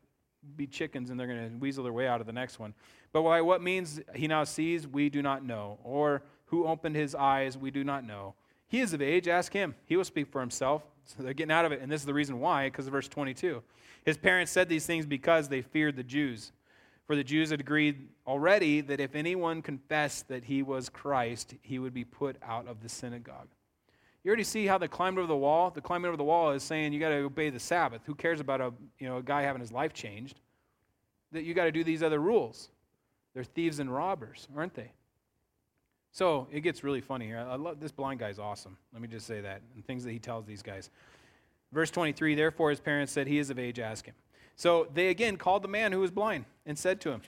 [0.54, 2.72] be chickens and they're going to weasel their way out of the next one.
[3.12, 5.80] But why, what means he now sees, we do not know.
[5.82, 8.36] Or who opened his eyes, we do not know.
[8.68, 9.74] He is of age, ask him.
[9.86, 10.84] He will speak for himself.
[11.04, 11.80] So they're getting out of it.
[11.80, 13.60] And this is the reason why, because of verse 22.
[14.04, 16.52] His parents said these things because they feared the Jews.
[17.10, 21.80] For the Jews had agreed already that if anyone confessed that he was Christ, he
[21.80, 23.48] would be put out of the synagogue.
[24.22, 25.70] You already see how the climbing over the wall?
[25.70, 28.02] The climbing over the wall is saying you got to obey the Sabbath.
[28.06, 30.38] Who cares about a, you know, a guy having his life changed?
[31.32, 32.68] That you got to do these other rules.
[33.34, 34.92] They're thieves and robbers, aren't they?
[36.12, 37.38] So it gets really funny here.
[37.38, 38.76] I love this blind guy's awesome.
[38.92, 40.90] Let me just say that and things that he tells these guys.
[41.72, 44.14] Verse 23 Therefore his parents said, He is of age, ask him.
[44.60, 47.22] So they again called the man who was blind and said to him,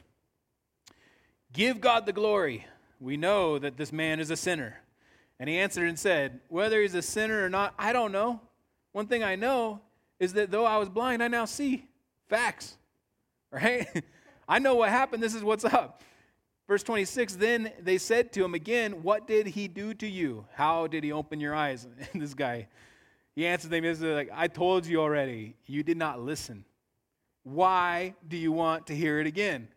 [1.51, 2.67] Give God the glory.
[3.01, 4.77] We know that this man is a sinner.
[5.41, 8.43] And he answered and said, Whether he's a sinner or not, I don't know.
[8.93, 9.81] One thing I know
[10.21, 11.89] is that though I was blind, I now see.
[12.29, 12.77] Facts.
[13.51, 13.87] Right?
[14.47, 15.23] I know what happened.
[15.23, 16.03] This is what's up.
[16.69, 20.45] Verse 26 Then they said to him again, What did he do to you?
[20.53, 21.87] How did he open your eyes?
[22.13, 22.69] And this guy,
[23.35, 26.67] he answered them, like, I told you already, you did not listen.
[27.45, 29.69] Why do you want to hear it again?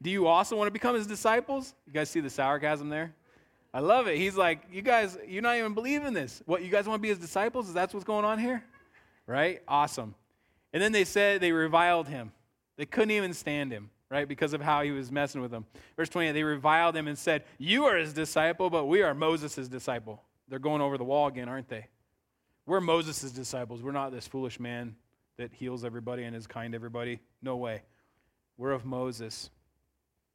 [0.00, 1.74] Do you also want to become his disciples?
[1.86, 3.14] You guys see the sarcasm there?
[3.72, 4.16] I love it.
[4.16, 6.42] He's like, You guys, you're not even believing this.
[6.46, 7.68] What, you guys want to be his disciples?
[7.68, 8.62] Is that what's going on here?
[9.26, 9.62] Right?
[9.66, 10.14] Awesome.
[10.72, 12.32] And then they said they reviled him.
[12.76, 14.28] They couldn't even stand him, right?
[14.28, 15.66] Because of how he was messing with them.
[15.96, 19.68] Verse 28, they reviled him and said, You are his disciple, but we are Moses'
[19.68, 20.22] disciple.
[20.48, 21.86] They're going over the wall again, aren't they?
[22.66, 23.82] We're Moses' disciples.
[23.82, 24.94] We're not this foolish man
[25.38, 27.20] that heals everybody and is kind to everybody.
[27.40, 27.82] No way.
[28.56, 29.50] We're of Moses.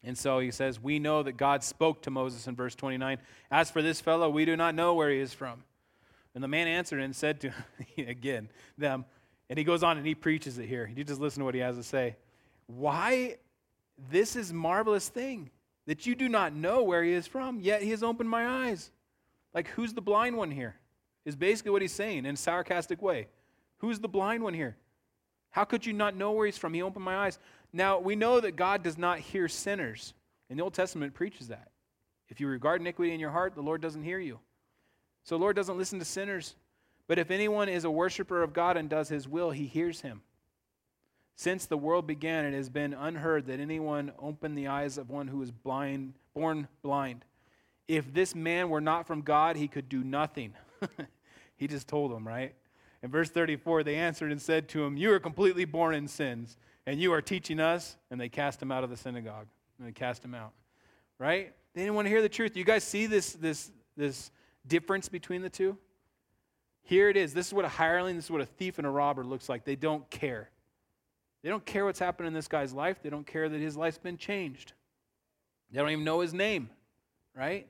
[0.01, 3.18] And so he says, We know that God spoke to Moses in verse 29.
[3.51, 5.64] As for this fellow, we do not know where he is from.
[6.34, 7.51] And the man answered and said to
[7.97, 9.06] again them,
[9.49, 10.89] and he goes on and he preaches it here.
[10.95, 12.16] You just listen to what he has to say.
[12.68, 13.38] Why
[14.10, 15.51] this is marvelous thing
[15.86, 18.89] that you do not know where he is from, yet he has opened my eyes.
[19.54, 20.76] Like who's the blind one here?
[21.26, 23.28] Is basically what he's saying in sarcastic way.
[23.78, 24.78] Who's the blind one here?
[25.54, 26.74] How could you not know where he's from?
[26.74, 27.38] He opened my eyes.
[27.72, 30.16] Now, we know that God does not hear sinners.
[30.49, 31.70] And the Old Testament preaches that.
[32.28, 34.39] If you regard iniquity in your heart, the Lord doesn't hear you.
[35.24, 36.56] So, the Lord doesn't listen to sinners.
[37.08, 40.24] But if anyone is a worshiper of God and does his will, he hears him.
[41.36, 45.28] Since the world began, it has been unheard that anyone opened the eyes of one
[45.28, 47.26] who was blind, born blind.
[47.88, 50.54] If this man were not from God, he could do nothing.
[51.58, 52.56] he just told them, right?
[53.04, 56.58] In verse 34, they answered and said to him, You are completely born in sins,
[56.88, 57.97] and you are teaching us.
[58.10, 59.47] And they cast him out of the synagogue.
[59.78, 60.54] And they cast him out.
[61.20, 61.54] Right?
[61.76, 62.56] They didn't want to hear the truth.
[62.56, 64.32] You guys see this, this, this
[64.66, 65.78] difference between the two?
[66.82, 67.34] Here it is.
[67.34, 69.66] This is what a hireling, this is what a thief and a robber looks like.
[69.66, 70.49] They don't care.
[71.43, 73.01] They don't care what's happened in this guy's life.
[73.04, 74.74] They don't care that his life's been changed.
[75.72, 76.70] They don't even know his name,
[77.36, 77.68] right?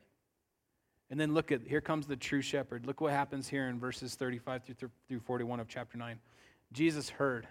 [1.14, 2.88] And then look at, here comes the true shepherd.
[2.88, 6.18] Look what happens here in verses 35 through, through 41 of chapter 9.
[6.72, 7.48] Jesus heard.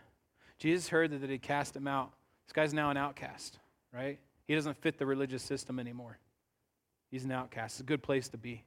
[0.58, 2.10] Jesus heard that they cast him out.
[2.44, 3.60] This guy's now an outcast,
[3.94, 4.18] right?
[4.48, 6.18] He doesn't fit the religious system anymore.
[7.08, 7.74] He's an outcast.
[7.74, 8.64] It's a good place to be.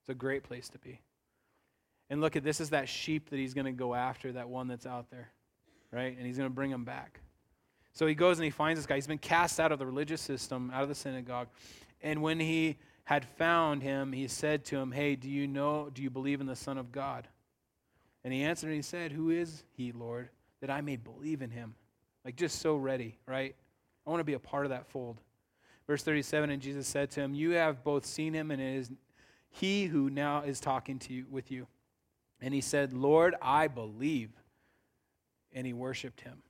[0.00, 1.02] It's a great place to be.
[2.08, 4.66] And look at this is that sheep that he's going to go after, that one
[4.66, 5.30] that's out there,
[5.92, 6.16] right?
[6.16, 7.20] And he's going to bring him back.
[7.92, 8.94] So he goes and he finds this guy.
[8.94, 11.48] He's been cast out of the religious system, out of the synagogue.
[12.00, 12.78] And when he
[13.08, 16.46] had found him, he said to him, Hey, do you know, do you believe in
[16.46, 17.26] the Son of God?
[18.22, 20.28] And he answered and he said, Who is he, Lord,
[20.60, 21.74] that I may believe in him?
[22.22, 23.56] Like just so ready, right?
[24.06, 25.22] I want to be a part of that fold.
[25.86, 28.90] Verse 37, and Jesus said to him, You have both seen him, and it is
[29.48, 31.66] he who now is talking to you with you.
[32.42, 34.32] And he said, Lord, I believe.
[35.54, 36.42] And he worshiped him.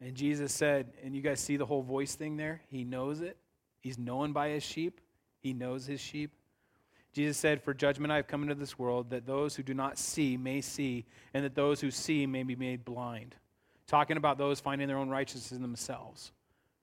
[0.00, 2.62] And Jesus said, and you guys see the whole voice thing there?
[2.66, 3.36] He knows it.
[3.78, 5.00] He's known by his sheep.
[5.46, 6.32] He knows his sheep.
[7.12, 9.96] Jesus said, For judgment I have come into this world, that those who do not
[9.96, 13.36] see may see, and that those who see may be made blind.
[13.86, 16.32] Talking about those finding their own righteousness in themselves,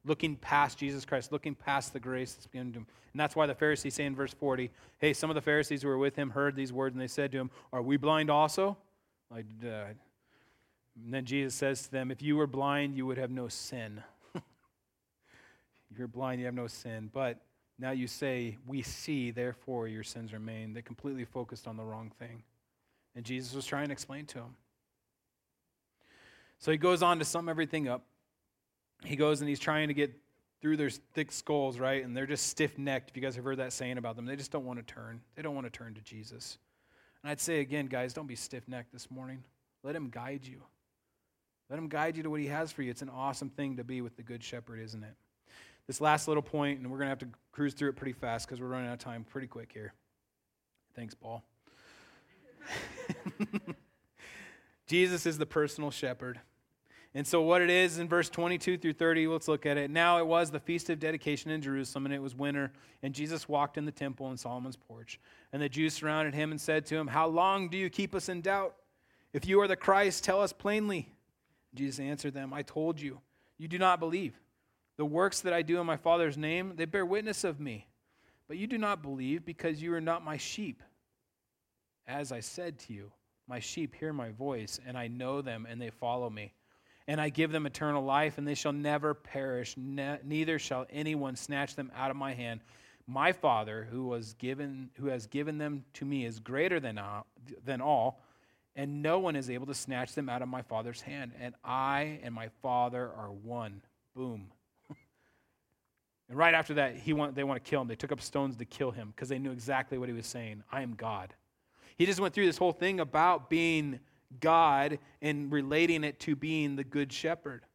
[0.05, 2.87] looking past Jesus Christ, looking past the grace that's given to him.
[3.11, 5.89] And that's why the Pharisees say in verse 40, Hey, some of the Pharisees who
[5.89, 8.77] were with him heard these words, and they said to him, Are we blind also?
[9.29, 9.87] Like, uh,
[11.03, 14.01] and then Jesus says to them, If you were blind, you would have no sin.
[14.35, 17.09] if you're blind, you have no sin.
[17.11, 17.41] But
[17.79, 20.73] now you say, We see, therefore your sins remain.
[20.73, 22.43] They completely focused on the wrong thing.
[23.15, 24.55] And Jesus was trying to explain to them.
[26.59, 28.05] So he goes on to sum everything up.
[29.03, 30.13] He goes and he's trying to get
[30.61, 32.03] through their thick skulls, right?
[32.03, 33.09] And they're just stiff necked.
[33.09, 35.19] If you guys have heard that saying about them, they just don't want to turn.
[35.35, 36.57] They don't want to turn to Jesus.
[37.21, 39.43] And I'd say again, guys, don't be stiff necked this morning.
[39.83, 40.61] Let him guide you.
[41.69, 42.91] Let him guide you to what he has for you.
[42.91, 45.15] It's an awesome thing to be with the Good Shepherd, isn't it?
[45.87, 48.47] This last little point, and we're going to have to cruise through it pretty fast
[48.47, 49.93] because we're running out of time pretty quick here.
[50.95, 51.43] Thanks, Paul.
[54.87, 56.39] Jesus is the personal shepherd.
[57.15, 59.91] And so, what it is in verse 22 through 30, let's look at it.
[59.91, 62.71] Now it was the feast of dedication in Jerusalem, and it was winter,
[63.03, 65.19] and Jesus walked in the temple in Solomon's porch.
[65.51, 68.29] And the Jews surrounded him and said to him, How long do you keep us
[68.29, 68.75] in doubt?
[69.31, 71.09] If you are the Christ, tell us plainly.
[71.75, 73.19] Jesus answered them, I told you,
[73.57, 74.39] you do not believe.
[74.97, 77.87] The works that I do in my Father's name, they bear witness of me.
[78.47, 80.83] But you do not believe because you are not my sheep.
[82.07, 83.11] As I said to you,
[83.47, 86.53] my sheep hear my voice, and I know them, and they follow me
[87.07, 91.35] and I give them eternal life, and they shall never perish, ne- neither shall anyone
[91.35, 92.61] snatch them out of my hand.
[93.07, 96.99] My Father, who was given, who has given them to me, is greater than
[97.65, 98.23] than all,
[98.75, 101.33] and no one is able to snatch them out of my Father's hand.
[101.39, 103.81] And I and my Father are one.
[104.15, 104.51] Boom.
[106.33, 107.87] And right after that, he want, they want to kill him.
[107.87, 110.63] They took up stones to kill him because they knew exactly what he was saying.
[110.71, 111.31] I am God.
[111.95, 113.99] He just went through this whole thing about being
[114.39, 117.65] God and relating it to being the good shepherd.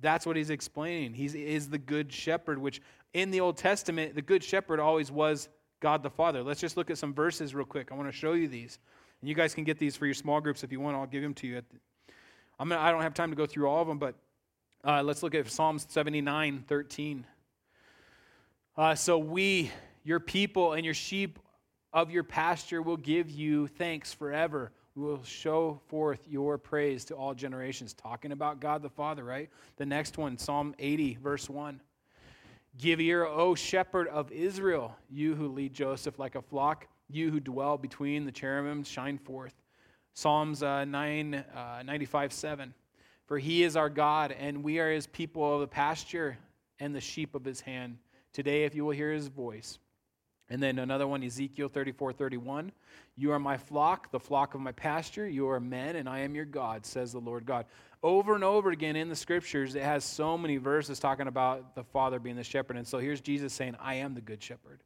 [0.00, 1.14] That's what he's explaining.
[1.14, 2.80] He is the good shepherd, which
[3.12, 5.48] in the Old Testament, the good shepherd always was
[5.80, 6.44] God the Father.
[6.44, 7.90] Let's just look at some verses real quick.
[7.90, 8.78] I want to show you these.
[9.20, 10.96] And you guys can get these for your small groups if you want.
[10.96, 11.60] I'll give them to you.
[12.60, 14.14] I'm gonna, I don't have time to go through all of them, but
[14.84, 17.26] uh, let's look at Psalms 79 13.
[18.74, 19.70] Uh, so we,
[20.02, 21.38] your people, and your sheep
[21.92, 27.14] of your pasture will give you thanks forever We will show forth your praise to
[27.14, 27.92] all generations.
[27.92, 29.50] Talking about God the Father, right?
[29.76, 31.80] The next one, Psalm 80, verse 1.
[32.78, 37.40] Give ear, O shepherd of Israel, you who lead Joseph like a flock, you who
[37.40, 39.54] dwell between the cherubims, shine forth.
[40.14, 42.74] Psalms uh, 9, uh, 95, 7.
[43.26, 46.38] For he is our God, and we are his people of the pasture
[46.80, 47.98] and the sheep of his hand.
[48.32, 49.78] Today, if you will hear his voice,
[50.52, 52.72] and then another one, Ezekiel 34 31.
[53.16, 55.26] You are my flock, the flock of my pasture.
[55.26, 57.64] You are men, and I am your God, says the Lord God.
[58.02, 61.84] Over and over again in the scriptures, it has so many verses talking about the
[61.84, 62.76] Father being the shepherd.
[62.76, 64.82] And so here's Jesus saying, I am the good shepherd.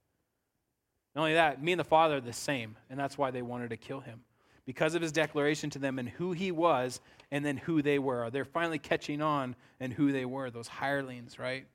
[1.14, 3.70] Not only that, me and the Father are the same, and that's why they wanted
[3.70, 4.20] to kill him.
[4.66, 7.00] Because of his declaration to them and who he was,
[7.32, 8.30] and then who they were.
[8.30, 11.66] They're finally catching on and who they were, those hirelings, right?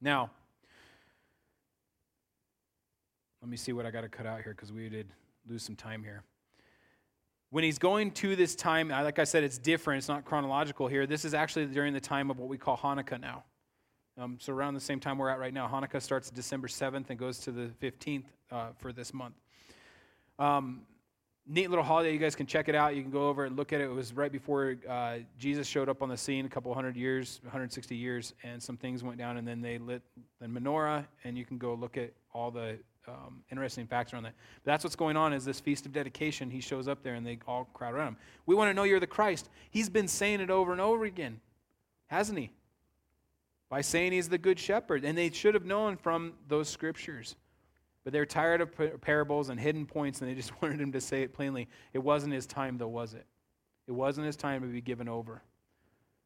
[0.00, 0.30] Now,
[3.44, 5.06] let me see what I got to cut out here because we did
[5.46, 6.22] lose some time here.
[7.50, 9.98] When he's going to this time, like I said, it's different.
[9.98, 11.06] It's not chronological here.
[11.06, 13.44] This is actually during the time of what we call Hanukkah now.
[14.18, 15.68] Um, so around the same time we're at right now.
[15.68, 19.34] Hanukkah starts December 7th and goes to the 15th uh, for this month.
[20.38, 20.80] Um,
[21.46, 22.14] neat little holiday.
[22.14, 22.96] You guys can check it out.
[22.96, 23.84] You can go over and look at it.
[23.84, 27.40] It was right before uh, Jesus showed up on the scene, a couple hundred years,
[27.42, 30.00] 160 years, and some things went down, and then they lit
[30.40, 32.78] the menorah, and you can go look at all the
[33.08, 34.34] um, interesting facts around that.
[34.64, 36.50] But that's what's going on is this feast of dedication.
[36.50, 38.16] He shows up there and they all crowd around him.
[38.46, 39.48] We want to know you're the Christ.
[39.70, 41.40] He's been saying it over and over again,
[42.06, 42.50] hasn't he?
[43.68, 45.04] By saying he's the good shepherd.
[45.04, 47.36] And they should have known from those scriptures.
[48.04, 51.22] But they're tired of parables and hidden points and they just wanted him to say
[51.22, 51.68] it plainly.
[51.92, 53.26] It wasn't his time, though, was it?
[53.86, 55.42] It wasn't his time to be given over.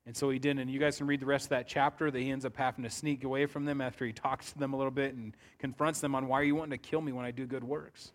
[0.08, 0.60] And so he didn't.
[0.60, 2.82] And you guys can read the rest of that chapter that he ends up having
[2.82, 6.00] to sneak away from them after he talks to them a little bit and confronts
[6.00, 8.12] them on why are you wanting to kill me when I do good works?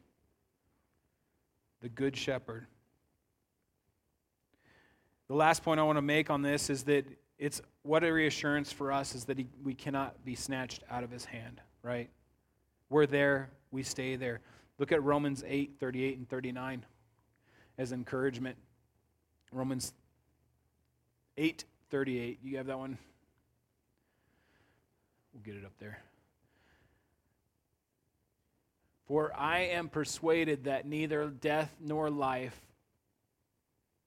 [1.82, 2.66] The good shepherd.
[5.28, 7.06] The last point I want to make on this is that
[7.38, 11.12] it's what a reassurance for us is that he, we cannot be snatched out of
[11.12, 12.10] his hand, right?
[12.90, 14.40] We're there, we stay there.
[14.80, 16.86] Look at Romans 8, 38 and 39
[17.78, 18.58] as encouragement.
[19.52, 19.94] Romans
[21.38, 22.40] 8, 38.
[22.42, 22.98] You have that one?
[25.32, 26.00] We'll get it up there.
[29.06, 32.60] For I am persuaded that neither death nor life,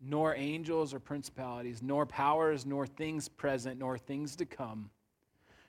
[0.01, 4.91] nor angels or principalities, nor powers, nor things present, nor things to come,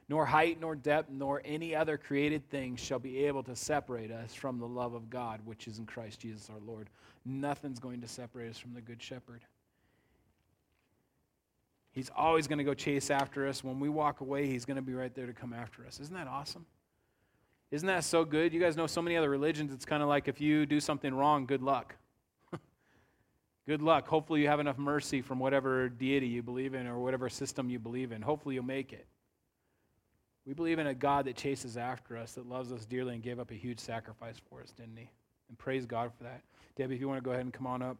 [0.09, 4.33] Nor height, nor depth, nor any other created thing shall be able to separate us
[4.33, 6.89] from the love of God, which is in Christ Jesus our Lord.
[7.25, 9.41] Nothing's going to separate us from the Good Shepherd.
[11.97, 13.63] He's always going to go chase after us.
[13.63, 15.99] When we walk away, He's going to be right there to come after us.
[15.99, 16.67] Isn't that awesome?
[17.71, 18.53] Isn't that so good?
[18.53, 21.11] You guys know so many other religions, it's kind of like if you do something
[21.11, 21.95] wrong, good luck.
[23.65, 24.07] good luck.
[24.07, 27.79] Hopefully, you have enough mercy from whatever deity you believe in or whatever system you
[27.79, 28.21] believe in.
[28.21, 29.07] Hopefully, you'll make it.
[30.45, 33.39] We believe in a God that chases after us, that loves us dearly, and gave
[33.39, 35.09] up a huge sacrifice for us, didn't He?
[35.49, 36.43] And praise God for that.
[36.75, 37.97] Debbie, if you want to go ahead and come on up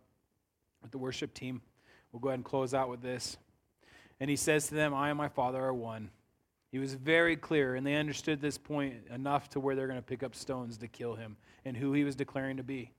[0.84, 1.64] with the worship team,
[2.12, 3.38] we'll go ahead and close out with this.
[4.20, 6.10] And He says to them, I and my Father are one.
[6.72, 10.06] He was very clear, and they understood this point enough to where they're going to
[10.06, 12.92] pick up stones to kill him and who he was declaring to be.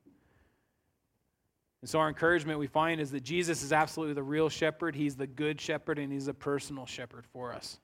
[1.80, 4.96] And so, our encouragement we find is that Jesus is absolutely the real shepherd.
[4.96, 7.78] He's the good shepherd, and he's a personal shepherd for us.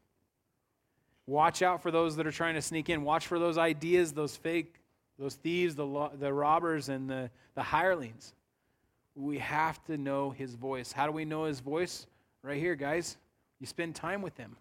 [1.26, 3.05] Watch out for those that are trying to sneak in.
[3.05, 4.80] Watch for those ideas, those fake,
[5.18, 8.35] those thieves, the, the robbers, and the, the hirelings.
[9.14, 10.93] We have to know his voice.
[10.93, 12.07] How do we know his voice?
[12.43, 13.16] Right here, guys.
[13.61, 14.57] You spend time with him.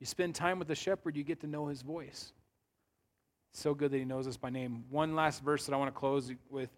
[0.00, 2.32] You spend time with the shepherd, you get to know his voice.
[3.52, 4.84] It's so good that he knows us by name.
[4.90, 6.70] One last verse that I want to close with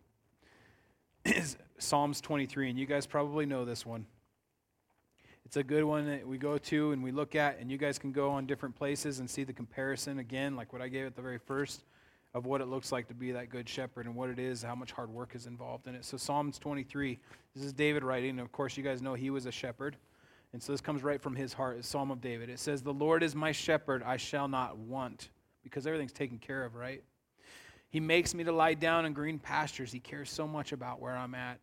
[1.25, 4.07] is Psalms 23, and you guys probably know this one.
[5.45, 7.99] It's a good one that we go to and we look at, and you guys
[7.99, 11.17] can go on different places and see the comparison again, like what I gave at
[11.17, 11.83] the very first,
[12.35, 14.77] of what it looks like to be that good shepherd and what it is, how
[14.77, 16.05] much hard work is involved in it.
[16.05, 17.19] So, Psalms 23,
[17.55, 19.97] this is David writing, and of course, you guys know he was a shepherd.
[20.53, 22.49] And so this comes right from his heart, Psalm of David.
[22.51, 25.29] It says, The Lord is my shepherd, I shall not want,
[25.63, 27.03] because everything's taken care of, right?
[27.91, 29.93] He makes me to lie down in green pastures.
[29.93, 31.59] He cares so much about where I'm at.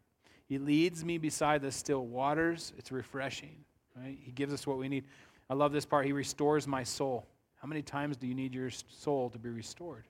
[0.45, 2.73] He leads me beside the still waters.
[2.77, 3.57] It's refreshing,
[3.95, 4.17] right?
[4.21, 5.05] He gives us what we need.
[5.49, 6.05] I love this part.
[6.05, 7.25] He restores my soul.
[7.57, 10.05] How many times do you need your soul to be restored,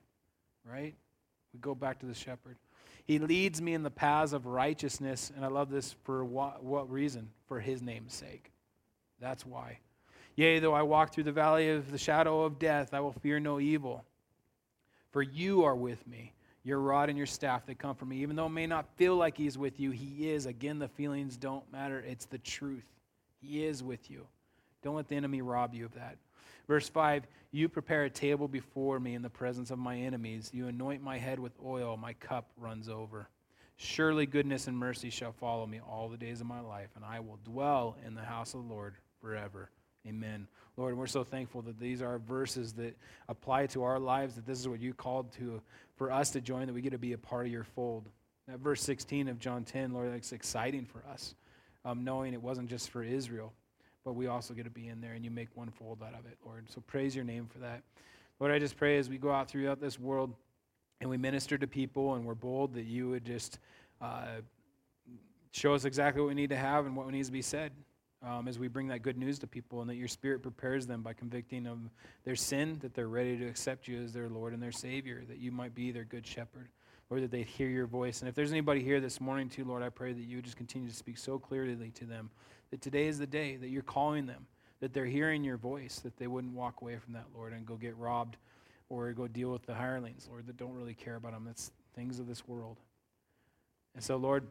[0.64, 0.94] right?
[1.52, 2.56] We go back to the shepherd.
[3.06, 6.90] He leads me in the paths of righteousness, and I love this for what, what
[6.90, 7.30] reason?
[7.46, 8.52] For his name's sake.
[9.20, 9.78] That's why.
[10.36, 13.40] Yea, though I walk through the valley of the shadow of death, I will fear
[13.40, 14.04] no evil.
[15.10, 16.32] For you are with me.
[16.62, 18.18] Your rod and your staff that come from me.
[18.18, 20.46] Even though it may not feel like he's with you, he is.
[20.46, 22.04] Again, the feelings don't matter.
[22.06, 22.84] It's the truth.
[23.40, 24.26] He is with you.
[24.82, 26.18] Don't let the enemy rob you of that.
[26.68, 30.50] Verse 5 You prepare a table before me in the presence of my enemies.
[30.52, 31.96] You anoint my head with oil.
[31.96, 33.28] My cup runs over.
[33.76, 37.20] Surely goodness and mercy shall follow me all the days of my life, and I
[37.20, 39.70] will dwell in the house of the Lord forever.
[40.06, 40.46] Amen.
[40.76, 42.96] Lord, we're so thankful that these are verses that
[43.28, 45.60] apply to our lives, that this is what you called to
[45.96, 48.08] for us to join, that we get to be a part of your fold.
[48.46, 51.34] That verse 16 of John 10, Lord, it's exciting for us,
[51.84, 53.52] um, knowing it wasn't just for Israel,
[54.04, 56.24] but we also get to be in there and you make one fold out of
[56.26, 56.66] it, Lord.
[56.70, 57.82] So praise your name for that.
[58.38, 60.32] Lord, I just pray as we go out throughout this world
[61.00, 63.58] and we minister to people and we're bold that you would just
[64.00, 64.40] uh,
[65.50, 67.72] show us exactly what we need to have and what needs to be said
[68.22, 71.02] um, as we bring that good news to people, and that your Spirit prepares them
[71.02, 71.78] by convicting of
[72.24, 75.38] their sin, that they're ready to accept you as their Lord and their Savior, that
[75.38, 76.68] you might be their good shepherd,
[77.10, 78.20] or that they'd hear your voice.
[78.20, 80.56] And if there's anybody here this morning, too, Lord, I pray that you would just
[80.56, 82.30] continue to speak so clearly to them
[82.70, 84.46] that today is the day that you're calling them,
[84.80, 87.76] that they're hearing your voice, that they wouldn't walk away from that, Lord, and go
[87.76, 88.36] get robbed
[88.88, 91.44] or go deal with the hirelings, Lord, that don't really care about them.
[91.44, 92.78] That's things of this world.
[93.94, 94.46] And so, Lord,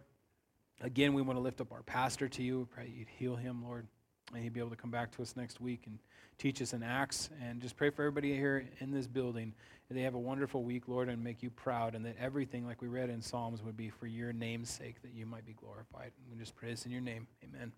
[0.82, 2.60] Again, we want to lift up our pastor to you.
[2.60, 3.88] We pray you'd heal him, Lord,
[4.34, 5.98] and he'd be able to come back to us next week and
[6.38, 7.30] teach us in Acts.
[7.42, 9.54] And just pray for everybody here in this building
[9.88, 12.82] that they have a wonderful week, Lord, and make you proud, and that everything, like
[12.82, 16.12] we read in Psalms, would be for your name's sake, that you might be glorified.
[16.22, 17.26] And we just pray this in your name.
[17.44, 17.72] Amen.